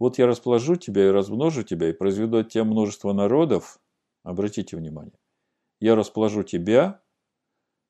вот 0.01 0.17
я 0.17 0.27
расположу 0.27 0.77
тебя 0.77 1.07
и 1.07 1.11
размножу 1.11 1.63
тебя, 1.63 1.91
и 1.91 1.93
произведу 1.93 2.39
от 2.39 2.49
тебя 2.49 2.65
множество 2.65 3.13
народов. 3.13 3.79
Обратите 4.23 4.77
внимание. 4.77 5.19
Я 5.79 5.95
расположу 5.95 6.43
тебя, 6.43 7.03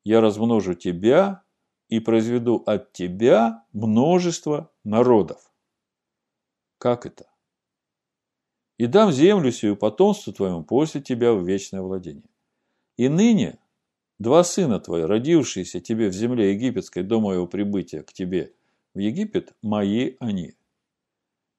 я 0.04 0.20
размножу 0.20 0.74
тебя 0.74 1.44
и 1.90 1.98
произведу 1.98 2.62
от 2.66 2.92
тебя 2.92 3.64
множество 3.72 4.70
народов. 4.84 5.52
Как 6.78 7.04
это? 7.04 7.28
И 8.78 8.86
дам 8.86 9.12
землю 9.12 9.52
сию 9.52 9.76
потомству 9.76 10.32
твоему 10.32 10.64
после 10.64 11.02
тебя 11.02 11.34
в 11.34 11.46
вечное 11.46 11.82
владение. 11.82 12.30
И 12.96 13.08
ныне 13.08 13.58
два 14.18 14.44
сына 14.44 14.80
твои, 14.80 15.02
родившиеся 15.02 15.80
тебе 15.80 16.08
в 16.08 16.14
земле 16.14 16.54
египетской 16.54 17.02
до 17.02 17.20
моего 17.20 17.46
прибытия 17.46 18.02
к 18.02 18.12
тебе 18.12 18.54
в 18.94 18.98
Египет, 18.98 19.54
мои 19.60 20.14
они. 20.20 20.54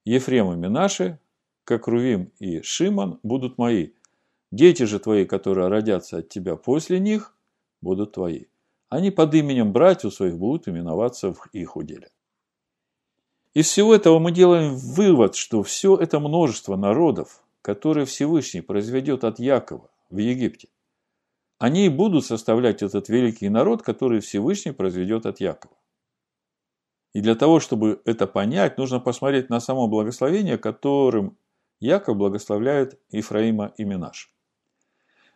Ефрем 0.05 0.51
и 0.53 0.55
Минаши, 0.55 1.19
как 1.63 1.87
Рувим 1.87 2.31
и 2.39 2.61
Шиман, 2.61 3.19
будут 3.21 3.57
мои. 3.57 3.91
Дети 4.51 4.83
же 4.83 4.99
твои, 4.99 5.25
которые 5.25 5.67
родятся 5.67 6.17
от 6.17 6.29
тебя 6.29 6.55
после 6.55 6.99
них, 6.99 7.35
будут 7.81 8.13
твои. 8.13 8.45
Они 8.91 9.09
под 9.09 9.33
именем 9.33 9.71
братьев 9.71 10.13
своих 10.13 10.37
будут 10.37 10.67
именоваться 10.67 11.33
в 11.33 11.47
их 11.53 11.77
уделе. 11.77 12.09
Из 13.53 13.67
всего 13.67 13.95
этого 13.95 14.19
мы 14.19 14.33
делаем 14.33 14.75
вывод, 14.75 15.35
что 15.35 15.63
все 15.63 15.95
это 15.95 16.19
множество 16.19 16.75
народов, 16.75 17.41
которые 17.61 18.05
Всевышний 18.05 18.59
произведет 18.59 19.23
от 19.23 19.39
Якова 19.39 19.89
в 20.09 20.17
Египте, 20.17 20.67
они 21.57 21.85
и 21.85 21.89
будут 21.89 22.25
составлять 22.25 22.83
этот 22.83 23.07
великий 23.07 23.47
народ, 23.47 23.81
который 23.81 24.19
Всевышний 24.19 24.73
произведет 24.73 25.25
от 25.25 25.39
Якова. 25.39 25.77
И 27.13 27.21
для 27.21 27.35
того, 27.35 27.61
чтобы 27.61 28.01
это 28.03 28.27
понять, 28.27 28.77
нужно 28.77 28.99
посмотреть 28.99 29.49
на 29.49 29.61
само 29.61 29.87
благословение, 29.87 30.57
которым 30.57 31.37
Яков 31.79 32.17
благословляет 32.17 32.99
Ифраима 33.09 33.73
и 33.77 33.85
Минаш. 33.85 34.35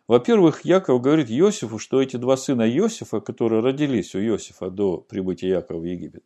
Во-первых, 0.08 0.64
Яков 0.64 1.02
говорит 1.02 1.30
Иосифу, 1.30 1.78
что 1.78 2.00
эти 2.00 2.16
два 2.16 2.36
сына 2.36 2.68
Иосифа, 2.70 3.20
которые 3.20 3.60
родились 3.60 4.14
у 4.14 4.20
Иосифа 4.20 4.70
до 4.70 4.98
прибытия 4.98 5.48
Якова 5.48 5.80
в 5.80 5.84
Египет, 5.84 6.24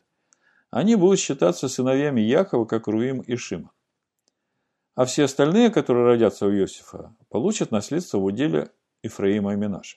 они 0.70 0.96
будут 0.96 1.18
считаться 1.18 1.68
сыновьями 1.68 2.20
Якова, 2.20 2.66
как 2.66 2.86
Руим 2.86 3.20
и 3.20 3.36
Шима. 3.36 3.72
А 4.94 5.06
все 5.06 5.24
остальные, 5.24 5.70
которые 5.70 6.04
родятся 6.04 6.46
у 6.46 6.52
Иосифа, 6.52 7.14
получат 7.30 7.70
наследство 7.70 8.18
в 8.18 8.24
уделе 8.24 8.70
Ифраима 9.02 9.54
и 9.54 9.56
Минаша. 9.56 9.96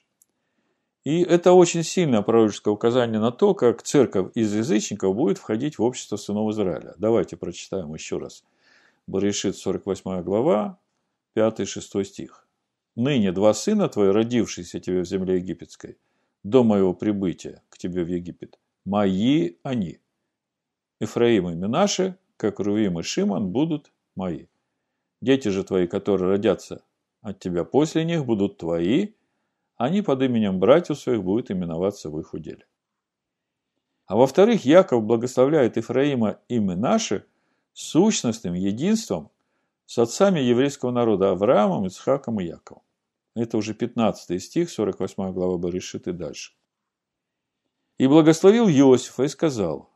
И 1.04 1.22
это 1.22 1.52
очень 1.52 1.84
сильное 1.84 2.22
пророческое 2.22 2.74
указание 2.74 3.20
на 3.20 3.32
то, 3.32 3.54
как 3.54 3.84
церковь 3.84 4.32
из 4.36 4.56
язычников 4.56 5.14
будет 5.14 5.38
входить 5.38 5.78
в 5.78 5.84
общество 5.84 6.16
сынов 6.16 6.50
Израиля. 6.54 6.96
Давайте 6.98 7.36
прочитаем 7.36 7.94
еще 7.94 8.18
раз. 8.18 8.46
Баришит 9.06 9.58
48 9.58 10.24
глава, 10.24 10.80
5-6 11.36 12.06
стих. 12.06 12.48
«Ныне 12.96 13.32
два 13.32 13.54
сына 13.54 13.90
твои, 13.90 14.10
родившиеся 14.10 14.80
тебе 14.80 15.02
в 15.02 15.06
земле 15.06 15.38
египетской, 15.38 15.98
до 16.44 16.64
моего 16.64 16.94
прибытия 16.94 17.64
к 17.70 17.78
тебе 17.78 18.04
в 18.04 18.08
Египет, 18.08 18.60
мои 18.86 19.56
они. 19.64 20.00
Ифраим 21.00 21.50
и 21.50 21.56
Минаши, 21.56 22.18
как 22.38 22.60
Рувим 22.60 23.00
и 23.00 23.04
Шиман, 23.04 23.50
будут 23.50 23.92
мои. 24.16 24.48
Дети 25.22 25.48
же 25.48 25.64
твои, 25.64 25.88
которые 25.88 26.30
родятся 26.30 26.84
от 27.22 27.40
тебя 27.40 27.64
после 27.64 28.04
них 28.04 28.26
будут 28.26 28.58
твои, 28.58 29.14
они 29.78 30.02
под 30.02 30.22
именем 30.22 30.60
братьев 30.60 31.00
своих 31.00 31.24
будут 31.24 31.50
именоваться 31.50 32.10
в 32.10 32.20
их 32.20 32.34
уделе. 32.34 32.66
А 34.06 34.16
во-вторых, 34.16 34.66
Яков 34.66 35.04
благословляет 35.04 35.78
Ифраима 35.78 36.40
и 36.50 36.60
Минаши 36.60 37.26
сущностным 37.72 38.54
единством 38.54 39.32
с 39.86 39.98
отцами 39.98 40.40
еврейского 40.40 40.92
народа 40.92 41.32
Авраамом, 41.32 41.88
Ицхаком 41.88 42.40
и 42.40 42.46
Яковом. 42.46 42.84
Это 43.36 43.58
уже 43.58 43.74
15 43.74 44.42
стих, 44.42 44.70
48 44.70 45.34
глава 45.34 45.58
Баришит 45.58 46.08
и 46.08 46.12
дальше. 46.12 46.54
«И 47.98 48.08
благословил 48.08 48.68
Иосифа 48.68 49.24
и 49.24 49.28
сказал, 49.28 49.90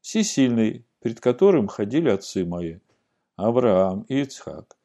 «Всесильный, 0.00 0.86
пред 1.00 1.20
которым 1.20 1.68
ходили 1.68 2.08
отцы 2.08 2.44
мои, 2.44 2.78
Авраам 3.36 4.02
и 4.02 4.22
Ицхак, 4.22 4.76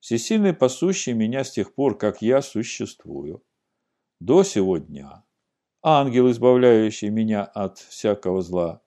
всесильный 0.00 0.52
пасущий 0.52 1.12
меня 1.12 1.44
с 1.44 1.52
тех 1.52 1.74
пор, 1.74 1.96
как 1.96 2.22
я 2.22 2.42
существую, 2.42 3.42
до 4.20 4.42
сего 4.42 4.78
дня, 4.78 5.24
ангел, 5.82 6.30
избавляющий 6.30 7.08
меня 7.08 7.44
от 7.44 7.78
всякого 7.78 8.42
зла, 8.42 8.82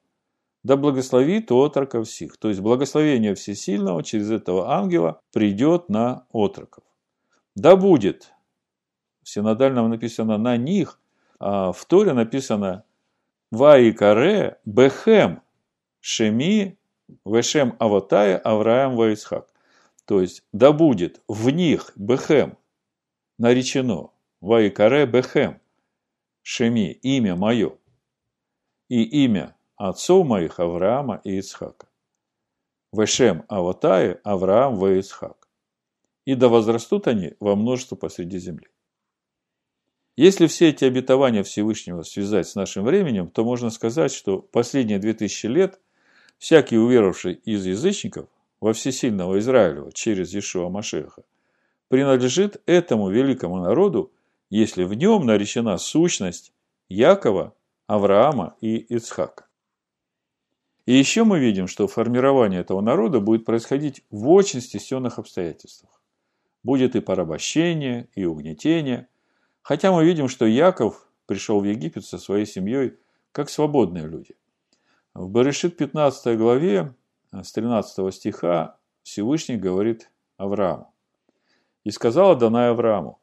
да 0.63 0.77
благословит 0.77 1.51
отроков 1.51 2.08
всех. 2.08 2.38
То 2.38 2.50
есть 2.50 2.62
благословение 2.62 3.36
всесильного 3.36 4.03
через 4.03 4.32
этого 4.32 4.74
ангела 4.74 5.20
придет 5.32 5.89
на 5.89 6.25
отроков. 6.32 6.84
Да 7.55 7.75
будет, 7.75 8.34
в 9.24 9.29
синодальном 9.29 9.89
написано 9.89 10.38
на 10.38 10.58
них, 10.58 11.00
а 11.39 11.72
в 11.72 11.86
Торе 11.86 12.13
написано 12.13 12.86
Ваикаре 13.51 14.60
Бехем 14.65 15.41
Шеми 16.00 16.77
Вешем 17.25 17.75
Аватая 17.79 18.38
Авраам 18.38 18.96
Ваицхак. 18.96 19.50
То 20.05 20.22
есть, 20.22 20.43
да 20.51 20.72
будет 20.72 21.22
в 21.27 21.50
них 21.50 21.91
Бехем 21.96 22.58
наречено, 23.38 24.12
Ваикаре 24.41 25.05
Бехем, 25.05 25.60
Шеми, 26.41 26.91
имя 26.91 27.36
мое, 27.36 27.77
и 28.89 29.03
имя 29.24 29.55
отцов 29.75 30.25
моих 30.25 30.60
Авраама 30.60 31.22
и 31.24 31.38
Ицхака. 31.38 31.88
Вешем 32.92 33.44
Аватае 33.48 34.20
Авраам 34.24 34.75
во 34.75 34.92
Ицхак. 34.92 35.48
И 36.25 36.36
да 36.36 36.48
возрастут 36.48 37.08
они 37.08 37.34
во 37.39 37.56
множество 37.56 37.96
посреди 37.96 38.38
земли. 38.38 38.68
Если 40.15 40.46
все 40.46 40.70
эти 40.70 40.86
обетования 40.86 41.42
Всевышнего 41.42 42.03
связать 42.03 42.48
с 42.48 42.56
нашим 42.56 42.86
временем, 42.86 43.30
то 43.30 43.44
можно 43.44 43.72
сказать, 43.72 44.13
что 44.13 44.39
последние 44.39 45.00
две 45.00 45.13
тысячи 45.13 45.48
лет 45.48 45.80
всякий 46.38 46.77
уверовавший 46.77 47.34
из 47.34 47.65
язычников 47.65 48.30
во 48.60 48.74
всесильного 48.74 49.39
Израилева 49.39 49.92
через 49.92 50.36
Ишуа 50.36 50.70
Машеха, 50.70 51.24
принадлежит 51.88 52.62
этому 52.65 53.10
великому 53.10 53.58
народу, 53.58 54.12
если 54.50 54.84
в 54.84 54.94
нем 54.94 55.25
наречена 55.25 55.77
сущность 55.77 56.53
Якова, 56.89 57.56
Авраама 57.88 58.56
и 58.62 58.77
Ицхака. 58.77 59.48
И 60.85 60.93
еще 60.93 61.23
мы 61.23 61.39
видим, 61.39 61.67
что 61.67 61.87
формирование 61.87 62.59
этого 62.59 62.81
народа 62.81 63.21
будет 63.21 63.45
происходить 63.45 64.03
в 64.09 64.29
очень 64.29 64.61
стесненных 64.61 65.17
обстоятельствах. 65.17 66.01
Будет 66.61 66.95
и 66.95 66.99
порабощение, 66.99 68.09
и 68.15 68.25
угнетение. 68.25 69.07
Хотя 69.61 69.91
мы 69.91 70.03
видим, 70.03 70.27
что 70.27 70.45
Яков 70.45 71.07
пришел 71.25 71.61
в 71.61 71.63
Египет 71.63 72.05
со 72.05 72.17
своей 72.17 72.45
семьей 72.45 72.97
как 73.31 73.49
свободные 73.49 74.07
люди. 74.07 74.35
В 75.13 75.29
Берешит 75.29 75.77
15 75.77 76.37
главе 76.37 76.93
с 77.31 77.51
13 77.53 78.13
стиха 78.13 78.77
Всевышний 79.03 79.57
говорит 79.57 80.09
Аврааму. 80.37 80.93
«И 81.83 81.91
сказала 81.91 82.35
Данай 82.35 82.69
Аврааму, 82.69 83.19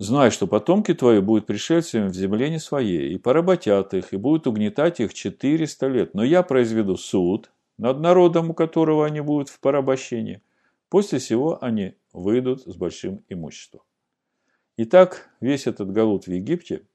знай, 0.00 0.30
что 0.30 0.46
потомки 0.46 0.94
твои 0.94 1.20
будут 1.20 1.46
пришельцами 1.46 2.08
в 2.08 2.14
земле 2.14 2.50
не 2.50 2.58
своей, 2.58 3.14
и 3.14 3.18
поработят 3.18 3.94
их, 3.94 4.12
и 4.12 4.16
будут 4.16 4.46
угнетать 4.46 4.98
их 4.98 5.14
400 5.14 5.86
лет. 5.86 6.14
Но 6.14 6.24
я 6.24 6.42
произведу 6.42 6.96
суд 6.96 7.52
над 7.78 8.00
народом, 8.00 8.50
у 8.50 8.54
которого 8.54 9.06
они 9.06 9.20
будут 9.20 9.50
в 9.50 9.60
порабощении. 9.60 10.42
После 10.88 11.18
всего 11.18 11.62
они 11.62 11.94
выйдут 12.12 12.62
с 12.62 12.74
большим 12.74 13.22
имуществом». 13.28 13.82
Итак, 14.76 15.28
весь 15.40 15.66
этот 15.66 15.92
галут 15.92 16.26
в 16.26 16.32
Египте 16.32 16.86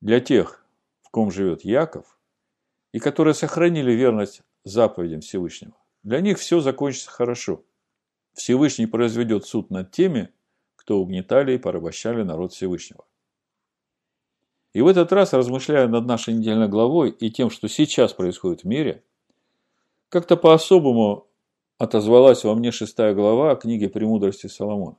для 0.00 0.18
тех, 0.18 0.66
в 1.02 1.10
ком 1.10 1.30
живет 1.30 1.64
Яков, 1.64 2.18
и 2.92 2.98
которые 2.98 3.34
сохранили 3.34 3.92
верность 3.92 4.42
заповедям 4.64 5.20
Всевышнего, 5.20 5.76
для 6.02 6.20
них 6.20 6.38
все 6.38 6.60
закончится 6.60 7.10
хорошо. 7.10 7.64
Всевышний 8.34 8.86
произведет 8.86 9.46
суд 9.46 9.70
над 9.70 9.92
теми, 9.92 10.30
кто 10.82 10.98
угнетали 10.98 11.54
и 11.54 11.58
порабощали 11.58 12.22
народ 12.22 12.52
Всевышнего. 12.52 13.04
И 14.72 14.80
в 14.80 14.88
этот 14.88 15.12
раз, 15.12 15.32
размышляя 15.32 15.86
над 15.86 16.06
нашей 16.06 16.34
недельной 16.34 16.66
главой 16.66 17.10
и 17.10 17.30
тем, 17.30 17.50
что 17.50 17.68
сейчас 17.68 18.12
происходит 18.12 18.62
в 18.62 18.66
мире, 18.66 19.04
как-то 20.08 20.36
по-особому 20.36 21.28
отозвалась 21.78 22.42
во 22.42 22.56
мне 22.56 22.72
шестая 22.72 23.14
глава 23.14 23.54
книги 23.54 23.86
«Премудрости 23.86 24.48
Соломона». 24.48 24.96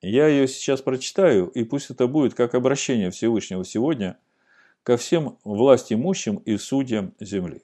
Я 0.00 0.26
ее 0.26 0.48
сейчас 0.48 0.82
прочитаю, 0.82 1.46
и 1.46 1.62
пусть 1.62 1.90
это 1.90 2.08
будет 2.08 2.34
как 2.34 2.56
обращение 2.56 3.12
Всевышнего 3.12 3.64
сегодня 3.64 4.18
ко 4.82 4.96
всем 4.96 5.38
власть 5.44 5.92
имущим 5.92 6.36
и 6.38 6.56
судьям 6.56 7.14
земли. 7.20 7.62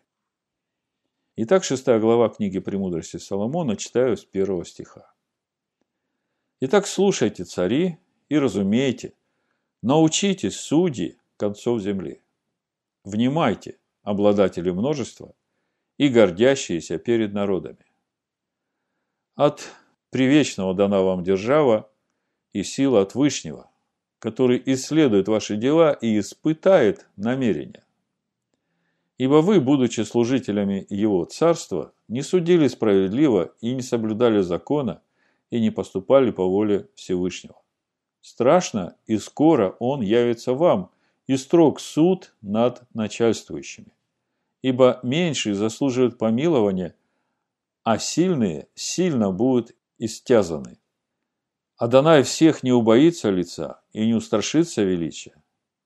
Итак, 1.35 1.65
шестая 1.65 1.99
глава 1.99 2.29
книги 2.29 2.61
«Премудрости 2.61 3.17
Соломона» 3.17 3.77
читаю 3.77 4.17
с 4.17 4.25
первого 4.25 4.65
стиха. 4.65 5.13
Итак, 6.61 6.89
слушайте, 6.89 7.45
цари, 7.45 7.99
и 8.29 8.37
разумейте, 8.37 9.13
научитесь, 9.81 10.57
судьи 10.57 11.17
концов 11.37 11.81
земли. 11.81 12.21
Внимайте, 13.05 13.79
обладатели 14.03 14.73
множества 14.73 15.35
и 15.99 16.09
гордящиеся 16.09 16.99
перед 16.99 17.33
народами. 17.33 17.87
От 19.37 19.73
привечного 20.11 20.75
дана 20.75 21.03
вам 21.03 21.23
держава 21.23 21.89
и 22.53 22.65
сила 22.65 23.03
от 23.03 23.15
Вышнего, 23.15 23.71
который 24.19 24.61
исследует 24.67 25.29
ваши 25.29 25.57
дела 25.57 25.93
и 25.93 26.19
испытает 26.19 27.07
намерения. 27.15 27.85
Ибо 29.17 29.43
вы, 29.43 29.61
будучи 29.61 30.01
служителями 30.01 30.87
Его 30.91 31.25
Царства, 31.25 31.93
не 32.09 32.23
судили 32.23 32.67
справедливо 32.67 33.55
и 33.61 33.75
не 33.75 33.83
соблюдали 33.83 34.41
закона, 34.41 35.03
и 35.51 35.61
не 35.61 35.71
поступали 35.71 36.31
по 36.31 36.47
воле 36.47 36.89
Всевышнего. 36.95 37.61
Страшно, 38.21 38.97
и 39.07 39.17
скоро 39.19 39.77
Он 39.79 40.01
явится 40.01 40.55
вам, 40.55 40.91
и 41.27 41.37
строг 41.37 41.81
суд 41.81 42.35
над 42.41 42.83
начальствующими. 42.95 43.93
Ибо 44.63 44.99
меньшие 45.03 45.55
заслуживают 45.55 46.19
помилования, 46.19 46.95
а 47.85 47.99
сильные 47.99 48.69
сильно 48.75 49.31
будут 49.31 49.75
истязаны. 49.99 50.79
Адонай 51.77 52.23
всех 52.23 52.63
не 52.63 52.73
убоится 52.73 53.31
лица 53.31 53.81
и 53.93 54.05
не 54.05 54.15
устрашится 54.15 54.83
величия, 54.83 55.35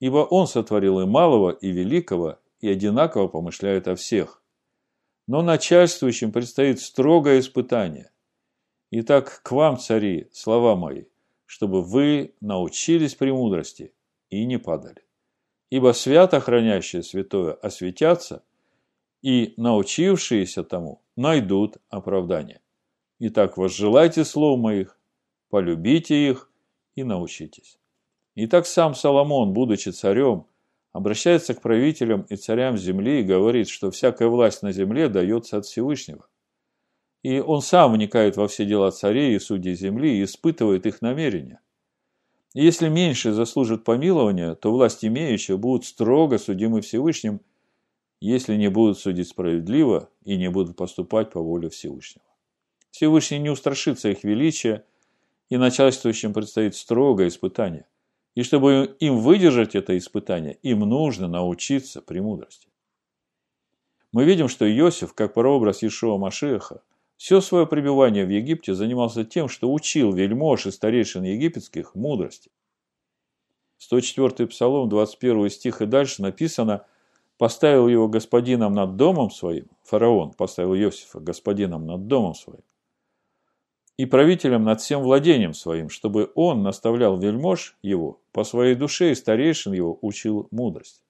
ибо 0.00 0.18
Он 0.18 0.46
сотворил 0.46 1.00
и 1.00 1.06
малого, 1.06 1.50
и 1.50 1.70
великого, 1.70 2.38
и 2.60 2.68
одинаково 2.68 3.28
помышляет 3.28 3.88
о 3.88 3.94
всех. 3.94 4.42
Но 5.26 5.42
начальствующим 5.42 6.32
предстоит 6.32 6.80
строгое 6.80 7.40
испытание. 7.40 8.11
Итак, 8.94 9.40
к 9.42 9.52
вам, 9.52 9.78
цари, 9.78 10.28
слова 10.32 10.76
мои, 10.76 11.04
чтобы 11.46 11.80
вы 11.80 12.34
научились 12.42 13.14
премудрости 13.14 13.94
и 14.28 14.44
не 14.44 14.58
падали. 14.58 15.02
Ибо 15.70 15.92
свято 15.94 16.40
хранящее 16.40 17.02
святое 17.02 17.54
осветятся, 17.54 18.44
и 19.22 19.54
научившиеся 19.56 20.62
тому 20.62 21.00
найдут 21.16 21.78
оправдание. 21.88 22.60
Итак, 23.18 23.56
возжелайте 23.56 24.26
слов 24.26 24.58
моих, 24.58 24.98
полюбите 25.48 26.28
их 26.28 26.50
и 26.94 27.02
научитесь. 27.02 27.78
И 28.34 28.46
так 28.46 28.66
сам 28.66 28.94
Соломон, 28.94 29.54
будучи 29.54 29.88
царем, 29.88 30.44
обращается 30.92 31.54
к 31.54 31.62
правителям 31.62 32.26
и 32.28 32.36
царям 32.36 32.76
земли 32.76 33.20
и 33.20 33.24
говорит, 33.24 33.70
что 33.70 33.90
всякая 33.90 34.28
власть 34.28 34.62
на 34.62 34.70
земле 34.70 35.08
дается 35.08 35.56
от 35.56 35.64
Всевышнего. 35.64 36.26
И 37.22 37.38
он 37.38 37.62
сам 37.62 37.92
вникает 37.92 38.36
во 38.36 38.48
все 38.48 38.64
дела 38.64 38.90
царей 38.90 39.36
и 39.36 39.38
судей 39.38 39.74
земли 39.74 40.18
и 40.18 40.24
испытывает 40.24 40.86
их 40.86 41.02
намерения. 41.02 41.60
Если 42.54 42.88
меньше 42.88 43.32
заслужат 43.32 43.84
помилования, 43.84 44.54
то 44.54 44.72
власть 44.72 45.04
имеющие 45.04 45.56
будут 45.56 45.86
строго 45.86 46.38
судимы 46.38 46.80
Всевышним, 46.80 47.40
если 48.20 48.56
не 48.56 48.68
будут 48.68 48.98
судить 48.98 49.28
справедливо 49.28 50.10
и 50.24 50.36
не 50.36 50.50
будут 50.50 50.76
поступать 50.76 51.30
по 51.30 51.40
воле 51.40 51.70
Всевышнего. 51.70 52.24
Всевышний 52.90 53.38
не 53.38 53.50
устрашится 53.50 54.10
их 54.10 54.22
величия 54.22 54.84
и 55.48 55.56
начальствующим 55.56 56.34
предстоит 56.34 56.74
строгое 56.74 57.28
испытание. 57.28 57.86
И 58.34 58.42
чтобы 58.42 58.96
им 59.00 59.18
выдержать 59.18 59.74
это 59.74 59.96
испытание, 59.96 60.58
им 60.62 60.80
нужно 60.80 61.28
научиться 61.28 62.02
премудрости. 62.02 62.68
Мы 64.12 64.24
видим, 64.24 64.48
что 64.48 64.70
Иосиф, 64.70 65.14
как 65.14 65.34
прообраз 65.34 65.82
Ишуа 65.82 66.18
Машеха, 66.18 66.82
все 67.16 67.40
свое 67.40 67.66
пребывание 67.66 68.26
в 68.26 68.30
Египте 68.30 68.74
занимался 68.74 69.24
тем, 69.24 69.48
что 69.48 69.72
учил 69.72 70.12
вельмож 70.12 70.66
и 70.66 70.70
старейшин 70.70 71.22
египетских 71.22 71.94
мудрости. 71.94 72.50
104 73.78 74.46
Псалом, 74.48 74.88
21 74.88 75.50
стих 75.50 75.82
и 75.82 75.86
дальше 75.86 76.22
написано 76.22 76.84
«Поставил 77.38 77.88
его 77.88 78.08
господином 78.08 78.74
над 78.74 78.96
домом 78.96 79.30
своим», 79.30 79.68
фараон 79.82 80.32
поставил 80.32 80.74
Иосифа 80.74 81.18
господином 81.18 81.86
над 81.86 82.06
домом 82.06 82.34
своим, 82.34 82.62
и 83.96 84.06
правителем 84.06 84.64
над 84.64 84.80
всем 84.80 85.02
владением 85.02 85.54
своим, 85.54 85.88
чтобы 85.88 86.30
он 86.34 86.62
наставлял 86.62 87.16
вельмож 87.16 87.76
его, 87.82 88.20
по 88.32 88.44
своей 88.44 88.74
душе 88.74 89.10
и 89.10 89.14
старейшин 89.14 89.72
его 89.72 89.98
учил 90.00 90.48
мудрость. 90.50 91.02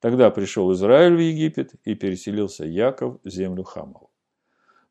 Тогда 0.00 0.30
пришел 0.30 0.72
Израиль 0.72 1.14
в 1.14 1.20
Египет 1.20 1.74
и 1.84 1.94
переселился 1.94 2.64
Яков 2.64 3.18
в 3.22 3.28
землю 3.28 3.62
Хамову. 3.62 4.11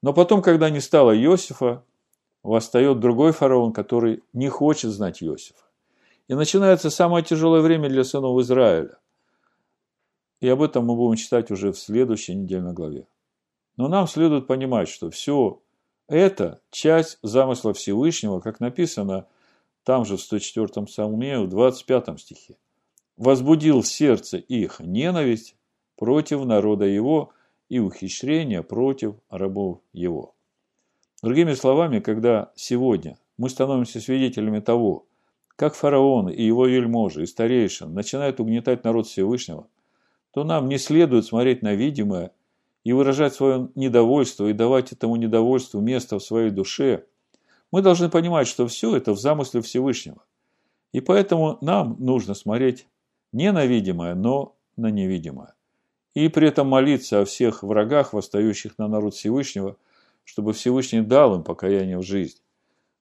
Но 0.01 0.13
потом, 0.13 0.41
когда 0.41 0.69
не 0.69 0.79
стало 0.79 1.15
Иосифа, 1.15 1.83
восстает 2.43 2.99
другой 2.99 3.33
фараон, 3.33 3.71
который 3.71 4.23
не 4.33 4.49
хочет 4.49 4.91
знать 4.91 5.21
Иосифа. 5.21 5.63
И 6.27 6.33
начинается 6.33 6.89
самое 6.89 7.23
тяжелое 7.23 7.61
время 7.61 7.89
для 7.89 8.03
сынов 8.03 8.39
Израиля. 8.41 8.97
И 10.39 10.47
об 10.47 10.61
этом 10.61 10.85
мы 10.85 10.95
будем 10.95 11.17
читать 11.17 11.51
уже 11.51 11.71
в 11.71 11.77
следующей 11.77 12.33
недельной 12.33 12.73
главе. 12.73 13.05
Но 13.77 13.87
нам 13.87 14.07
следует 14.07 14.47
понимать, 14.47 14.89
что 14.89 15.09
все 15.11 15.61
это 16.07 16.61
часть 16.71 17.19
замысла 17.21 17.73
Всевышнего, 17.73 18.39
как 18.39 18.59
написано 18.59 19.27
там 19.83 20.05
же 20.05 20.17
в 20.17 20.21
104 20.21 20.85
псалме, 20.85 21.39
в 21.39 21.47
25 21.47 22.19
стихе. 22.19 22.57
«Возбудил 23.17 23.83
сердце 23.83 24.37
их 24.37 24.79
ненависть 24.79 25.55
против 25.95 26.43
народа 26.45 26.85
его 26.85 27.33
и 27.71 27.79
ухищрение 27.79 28.63
против 28.63 29.15
рабов 29.29 29.79
его». 29.93 30.35
Другими 31.23 31.53
словами, 31.53 32.01
когда 32.01 32.51
сегодня 32.55 33.17
мы 33.37 33.49
становимся 33.49 34.01
свидетелями 34.01 34.59
того, 34.59 35.05
как 35.55 35.73
фараон 35.75 36.27
и 36.27 36.43
его 36.43 36.65
вельможи 36.65 37.23
и 37.23 37.25
старейшин 37.25 37.93
начинают 37.93 38.41
угнетать 38.41 38.83
народ 38.83 39.07
Всевышнего, 39.07 39.67
то 40.33 40.43
нам 40.43 40.67
не 40.67 40.77
следует 40.77 41.25
смотреть 41.25 41.61
на 41.61 41.73
видимое 41.73 42.31
и 42.83 42.91
выражать 42.91 43.35
свое 43.35 43.69
недовольство 43.75 44.47
и 44.47 44.53
давать 44.53 44.91
этому 44.91 45.15
недовольству 45.15 45.79
место 45.79 46.19
в 46.19 46.23
своей 46.23 46.49
душе, 46.49 47.05
мы 47.71 47.81
должны 47.81 48.09
понимать, 48.09 48.47
что 48.47 48.67
все 48.67 48.95
это 48.97 49.13
в 49.13 49.19
замысле 49.19 49.61
Всевышнего. 49.61 50.25
И 50.91 50.99
поэтому 50.99 51.57
нам 51.61 51.95
нужно 51.99 52.33
смотреть 52.33 52.87
не 53.31 53.51
на 53.53 53.65
видимое, 53.65 54.13
но 54.13 54.57
на 54.75 54.91
невидимое. 54.91 55.53
И 56.13 56.27
при 56.27 56.47
этом 56.47 56.67
молиться 56.67 57.21
о 57.21 57.25
всех 57.25 57.63
врагах, 57.63 58.13
восстающих 58.13 58.77
на 58.77 58.87
народ 58.87 59.15
Всевышнего, 59.15 59.77
чтобы 60.25 60.53
Всевышний 60.53 61.01
дал 61.01 61.35
им 61.35 61.43
покаяние 61.43 61.97
в 61.97 62.03
жизнь. 62.03 62.37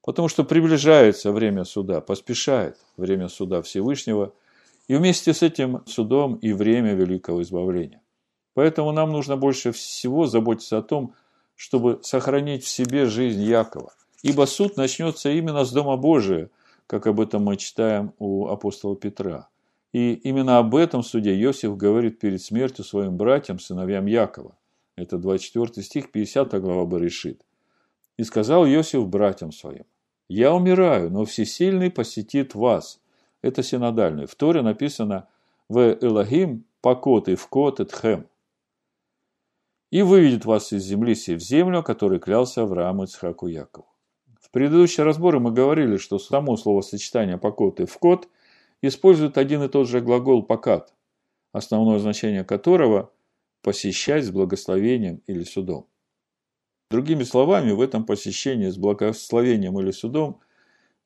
Потому 0.02 0.28
что 0.28 0.44
приближается 0.44 1.32
время 1.32 1.64
суда, 1.64 2.00
поспешает 2.00 2.78
время 2.96 3.28
суда 3.28 3.62
Всевышнего, 3.62 4.32
и 4.88 4.96
вместе 4.96 5.34
с 5.34 5.42
этим 5.42 5.84
судом 5.86 6.36
и 6.36 6.52
время 6.52 6.94
великого 6.94 7.42
избавления. 7.42 8.00
Поэтому 8.54 8.92
нам 8.92 9.12
нужно 9.12 9.36
больше 9.36 9.72
всего 9.72 10.26
заботиться 10.26 10.78
о 10.78 10.82
том, 10.82 11.14
чтобы 11.54 12.00
сохранить 12.02 12.64
в 12.64 12.68
себе 12.68 13.06
жизнь 13.06 13.42
Якова. 13.42 13.92
Ибо 14.22 14.46
суд 14.46 14.76
начнется 14.76 15.30
именно 15.30 15.64
с 15.64 15.72
Дома 15.72 15.96
Божия, 15.96 16.50
как 16.86 17.06
об 17.06 17.20
этом 17.20 17.44
мы 17.44 17.56
читаем 17.56 18.14
у 18.18 18.48
апостола 18.48 18.96
Петра. 18.96 19.49
И 19.92 20.14
именно 20.14 20.58
об 20.58 20.76
этом 20.76 21.02
суде 21.02 21.34
Иосиф 21.42 21.76
говорит 21.76 22.20
перед 22.20 22.40
смертью 22.40 22.84
своим 22.84 23.16
братьям, 23.16 23.58
сыновьям 23.58 24.06
Якова. 24.06 24.56
Это 24.96 25.18
24 25.18 25.84
стих, 25.84 26.12
50 26.12 26.60
глава 26.60 26.84
Баришит. 26.84 27.44
«И 28.16 28.24
сказал 28.24 28.66
Иосиф 28.66 29.06
братьям 29.08 29.50
своим, 29.50 29.84
«Я 30.28 30.54
умираю, 30.54 31.10
но 31.10 31.24
всесильный 31.24 31.90
посетит 31.90 32.54
вас». 32.54 33.00
Это 33.42 33.62
синодальный. 33.62 34.26
В 34.26 34.34
Торе 34.34 34.62
написано 34.62 35.26
«В 35.68 35.96
Элогим 36.00 36.64
покот 36.82 37.28
и 37.28 37.34
вкот 37.34 37.80
и 37.80 37.84
тхем» 37.84 38.26
и 39.90 40.02
выведет 40.02 40.44
вас 40.44 40.72
из 40.72 40.84
земли 40.84 41.14
сей 41.14 41.36
в 41.36 41.40
землю, 41.40 41.82
который 41.82 42.20
клялся 42.20 42.62
Аврааму, 42.62 43.04
Ицхаку, 43.04 43.48
Якову. 43.48 43.86
В 44.40 44.50
предыдущие 44.50 45.04
разборы 45.04 45.40
мы 45.40 45.52
говорили, 45.52 45.96
что 45.96 46.18
само 46.18 46.56
словосочетание 46.56 47.38
«покот» 47.38 47.80
и 47.80 47.86
«вкот» 47.86 48.28
использует 48.82 49.38
один 49.38 49.62
и 49.62 49.68
тот 49.68 49.88
же 49.88 50.00
глагол 50.00 50.42
«покат». 50.42 50.94
основное 51.52 51.98
значение 51.98 52.44
которого– 52.44 53.12
посещать 53.62 54.24
с 54.24 54.30
благословением 54.30 55.22
или 55.26 55.44
судом. 55.44 55.86
Другими 56.90 57.24
словами, 57.24 57.72
в 57.72 57.80
этом 57.80 58.04
посещении 58.04 58.68
с 58.68 58.76
благословением 58.76 59.78
или 59.78 59.90
судом 59.90 60.40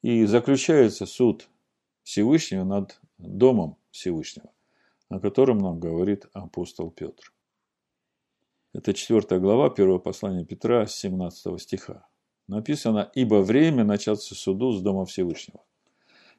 и 0.02 0.24
заключается 0.24 1.06
суд 1.06 1.48
Всевышнего 2.02 2.64
над 2.64 3.00
Домом 3.18 3.76
Всевышнего, 3.90 4.50
о 5.08 5.20
котором 5.20 5.58
нам 5.58 5.80
говорит 5.80 6.26
апостол 6.32 6.90
Петр. 6.90 7.32
Это 8.72 8.92
4 8.92 9.40
глава 9.40 9.66
1 9.66 10.00
послания 10.00 10.44
Петра, 10.44 10.86
17 10.86 11.60
стиха. 11.60 12.06
Написано, 12.48 13.10
«Ибо 13.14 13.36
время 13.36 13.84
начаться 13.84 14.34
суду 14.34 14.72
с 14.72 14.82
Дома 14.82 15.06
Всевышнего. 15.06 15.64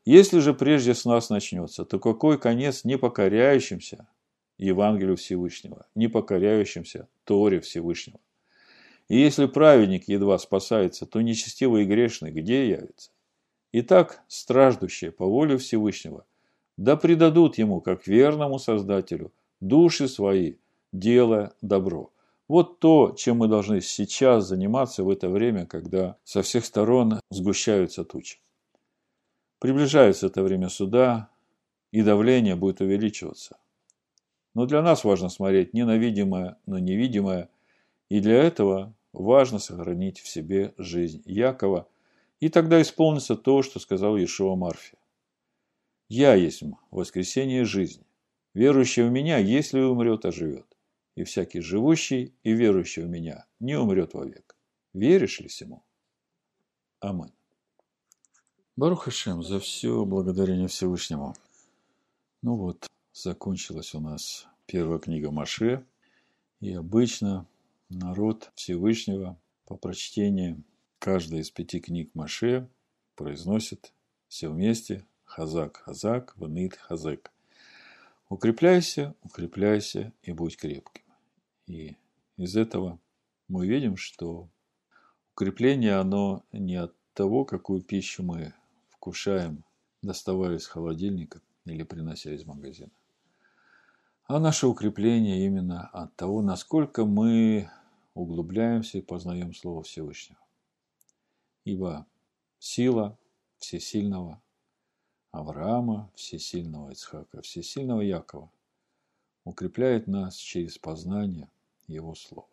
Если 0.05 0.37
же 0.37 0.53
прежде 0.53 0.93
с 0.93 1.03
нас 1.03 1.31
начнется, 1.31 1.83
то 1.83 1.99
какой 1.99 2.37
конец 2.37 2.83
непокоряющимся 2.83 4.07
Евангелию 4.59 5.17
Всевышнего, 5.17 5.87
непокоряющимся 5.95 7.07
Торе 7.23 7.59
Всевышнего? 7.59 8.19
И 9.09 9.17
если 9.17 9.47
праведник 9.47 10.07
едва 10.07 10.37
спасается, 10.37 11.07
то 11.07 11.21
нечестивый 11.21 11.83
и 11.83 11.87
грешный 11.87 12.31
где 12.31 12.69
явится? 12.69 13.09
Итак, 13.71 14.21
страждущие 14.27 15.11
по 15.11 15.25
воле 15.25 15.57
Всевышнего, 15.57 16.25
да 16.77 16.95
предадут 16.95 17.57
ему, 17.57 17.81
как 17.81 18.05
верному 18.05 18.59
Создателю, 18.59 19.31
души 19.59 20.07
свои, 20.07 20.55
делая 20.91 21.53
добро. 21.61 22.11
Вот 22.47 22.79
то, 22.79 23.15
чем 23.17 23.37
мы 23.37 23.47
должны 23.47 23.81
сейчас 23.81 24.47
заниматься 24.47 25.03
в 25.03 25.09
это 25.09 25.29
время, 25.29 25.65
когда 25.65 26.15
со 26.23 26.43
всех 26.43 26.63
сторон 26.63 27.19
сгущаются 27.31 28.03
тучи. 28.03 28.37
Приближается 29.65 30.27
это 30.27 30.43
время 30.43 30.69
суда, 30.69 31.27
и 31.91 32.03
давление 32.03 32.55
будет 32.55 32.81
увеличиваться. 32.81 33.57
Но 34.53 34.67
для 34.67 34.83
нас 34.83 35.03
важно 35.03 35.27
смотреть 35.27 35.73
не 35.73 35.85
на 35.85 35.97
но 36.67 36.77
невидимое, 36.77 37.49
и 38.07 38.19
для 38.19 38.43
этого 38.43 38.93
важно 39.11 39.57
сохранить 39.57 40.19
в 40.19 40.27
себе 40.27 40.75
жизнь 40.77 41.23
Якова, 41.25 41.87
и 42.39 42.49
тогда 42.49 42.79
исполнится 42.79 43.35
то, 43.35 43.63
что 43.63 43.79
сказал 43.79 44.17
Иешуа 44.17 44.55
Марфе. 44.55 44.99
«Я 46.09 46.35
есть 46.35 46.61
воскресение 46.91 47.65
жизни. 47.65 48.05
Верующий 48.53 49.01
в 49.01 49.09
меня, 49.09 49.39
если 49.39 49.79
умрет, 49.79 50.25
оживет 50.25 50.67
и 51.15 51.23
всякий 51.23 51.61
живущий 51.61 52.35
и 52.43 52.51
верующий 52.51 53.01
в 53.01 53.09
меня 53.09 53.47
не 53.59 53.73
умрет 53.73 54.13
вовек. 54.13 54.55
Веришь 54.93 55.39
ли 55.39 55.47
всему? 55.47 55.83
Аминь. 56.99 57.33
Барух 58.77 59.05
Хашем, 59.05 59.41
за 59.41 59.61
все 59.61 60.03
благодарение 60.03 60.67
Всевышнему. 60.67 61.33
Ну 62.41 62.57
вот, 62.57 62.85
закончилась 63.13 63.93
у 63.93 64.01
нас 64.01 64.47
первая 64.65 64.99
книга 64.99 65.31
Маше. 65.31 65.85
И 66.59 66.73
обычно 66.73 67.47
народ 67.87 68.51
Всевышнего 68.55 69.39
по 69.65 69.77
прочтении 69.77 70.61
каждой 70.99 71.39
из 71.39 71.51
пяти 71.51 71.79
книг 71.79 72.11
Маше 72.15 72.67
произносит 73.15 73.93
все 74.27 74.49
вместе 74.49 75.05
Хазак, 75.23 75.77
Хазак, 75.77 76.33
Ванит, 76.35 76.75
Хазак. 76.75 77.31
Укрепляйся, 78.27 79.15
укрепляйся 79.21 80.11
и 80.21 80.33
будь 80.33 80.57
крепким. 80.57 81.05
И 81.65 81.95
из 82.35 82.57
этого 82.57 82.99
мы 83.47 83.67
видим, 83.67 83.95
что 83.95 84.49
укрепление, 85.33 85.95
оно 85.95 86.43
не 86.51 86.75
от 86.75 86.93
того, 87.13 87.45
какую 87.45 87.81
пищу 87.81 88.21
мы 88.21 88.53
вкушаем, 89.05 89.63
доставая 90.01 90.55
из 90.55 90.65
холодильника 90.65 91.39
или 91.65 91.83
принося 91.83 92.33
из 92.33 92.43
магазина. 92.43 92.89
А 94.23 94.39
наше 94.39 94.65
укрепление 94.65 95.45
именно 95.45 95.87
от 95.89 96.15
того, 96.15 96.41
насколько 96.41 97.05
мы 97.05 97.69
углубляемся 98.15 98.97
и 98.97 99.01
познаем 99.01 99.53
Слово 99.53 99.83
Всевышнего. 99.83 100.39
Ибо 101.65 102.07
сила 102.57 103.15
всесильного 103.59 104.41
Авраама, 105.29 106.09
всесильного 106.15 106.89
Ицхака, 106.89 107.43
всесильного 107.43 108.01
Якова 108.01 108.49
укрепляет 109.43 110.07
нас 110.07 110.35
через 110.35 110.79
познание 110.79 111.51
его 111.85 112.15
слова. 112.15 112.49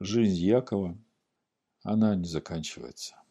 Жизнь 0.00 0.36
Якова, 0.36 0.96
она 1.82 2.14
не 2.14 2.24
заканчивается. 2.24 3.21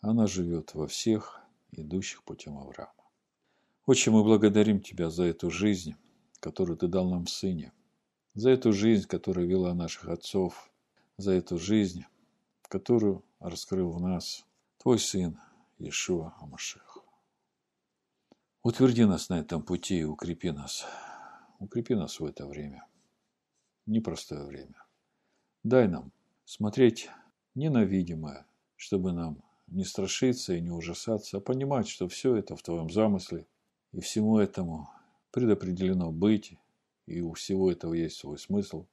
Она 0.00 0.26
живет 0.26 0.74
во 0.74 0.86
всех 0.86 1.40
идущих 1.72 2.22
путем 2.22 2.58
Авраама. 2.58 2.92
Отче, 3.86 4.10
мы 4.10 4.22
благодарим 4.22 4.80
Тебя 4.80 5.10
за 5.10 5.24
эту 5.24 5.50
жизнь, 5.50 5.94
которую 6.40 6.76
Ты 6.76 6.88
дал 6.88 7.08
нам 7.08 7.24
в 7.24 7.30
Сыне, 7.30 7.72
за 8.34 8.50
эту 8.50 8.72
жизнь, 8.72 9.06
которая 9.06 9.46
вела 9.46 9.74
наших 9.74 10.08
отцов, 10.08 10.70
за 11.16 11.32
эту 11.32 11.58
жизнь, 11.58 12.04
которую 12.62 13.24
раскрыл 13.40 13.90
в 13.90 14.00
нас 14.00 14.44
Твой 14.78 14.98
Сын 14.98 15.38
Иешуа 15.78 16.34
Амашех. 16.40 16.98
Утверди 18.62 19.04
нас 19.04 19.28
на 19.28 19.38
этом 19.38 19.62
пути 19.62 20.00
и 20.00 20.04
укрепи 20.04 20.50
нас 20.50 20.84
укрепи 21.58 21.94
нас 21.94 22.20
в 22.20 22.24
это 22.24 22.46
время. 22.46 22.86
Непростое 23.86 24.44
время. 24.44 24.84
Дай 25.62 25.88
нам 25.88 26.12
смотреть 26.44 27.10
не 27.54 27.70
на 27.70 27.84
видимое, 27.84 28.46
чтобы 28.76 29.12
нам 29.12 29.42
не 29.66 29.84
страшиться 29.84 30.54
и 30.54 30.60
не 30.60 30.70
ужасаться, 30.70 31.38
а 31.38 31.40
понимать, 31.40 31.88
что 31.88 32.08
все 32.08 32.36
это 32.36 32.56
в 32.56 32.62
Твоем 32.62 32.90
замысле, 32.90 33.46
и 33.92 34.00
всему 34.00 34.38
этому 34.38 34.88
предопределено 35.30 36.12
быть, 36.12 36.54
и 37.06 37.20
у 37.20 37.32
всего 37.32 37.70
этого 37.70 37.94
есть 37.94 38.16
свой 38.16 38.38
смысл. 38.38 38.86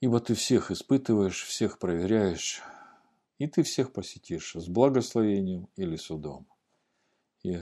Ибо 0.00 0.20
Ты 0.20 0.34
всех 0.34 0.70
испытываешь, 0.70 1.42
всех 1.42 1.78
проверяешь, 1.78 2.62
и 3.38 3.46
Ты 3.46 3.62
всех 3.62 3.92
посетишь 3.92 4.54
с 4.54 4.68
благословением 4.68 5.68
или 5.76 5.96
судом. 5.96 6.46
И 7.42 7.58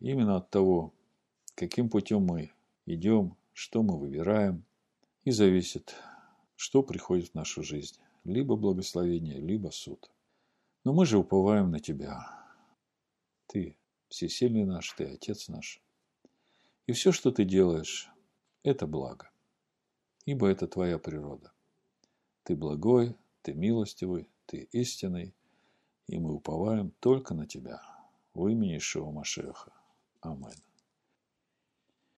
именно 0.00 0.36
от 0.36 0.50
того, 0.50 0.92
каким 1.54 1.88
путем 1.88 2.22
мы 2.22 2.52
идем, 2.86 3.36
что 3.52 3.82
мы 3.82 3.98
выбираем, 3.98 4.64
и 5.24 5.30
зависит, 5.30 5.94
что 6.56 6.82
приходит 6.82 7.28
в 7.28 7.34
нашу 7.34 7.62
жизнь. 7.62 7.96
Либо 8.24 8.56
благословение, 8.56 9.40
либо 9.40 9.70
суд. 9.70 10.10
Но 10.84 10.92
мы 10.92 11.06
же 11.06 11.18
уповаем 11.18 11.70
на 11.70 11.78
Тебя. 11.78 12.26
Ты 13.46 13.76
всесильный 14.08 14.64
наш, 14.64 14.92
Ты 14.92 15.04
Отец 15.04 15.48
наш. 15.48 15.80
И 16.86 16.92
все, 16.92 17.12
что 17.12 17.30
Ты 17.30 17.44
делаешь, 17.44 18.10
это 18.62 18.86
благо. 18.86 19.30
Ибо 20.24 20.48
это 20.48 20.66
Твоя 20.66 20.98
природа. 20.98 21.52
Ты 22.42 22.56
благой, 22.56 23.16
Ты 23.42 23.54
милостивый, 23.54 24.28
Ты 24.46 24.68
истинный, 24.72 25.34
и 26.08 26.18
мы 26.18 26.34
уповаем 26.34 26.92
только 27.00 27.34
на 27.34 27.46
Тебя. 27.46 27.80
В 28.34 28.48
имени 28.48 28.78
Ишуа 28.78 29.10
Машеха. 29.10 29.72
Аминь. 30.20 30.71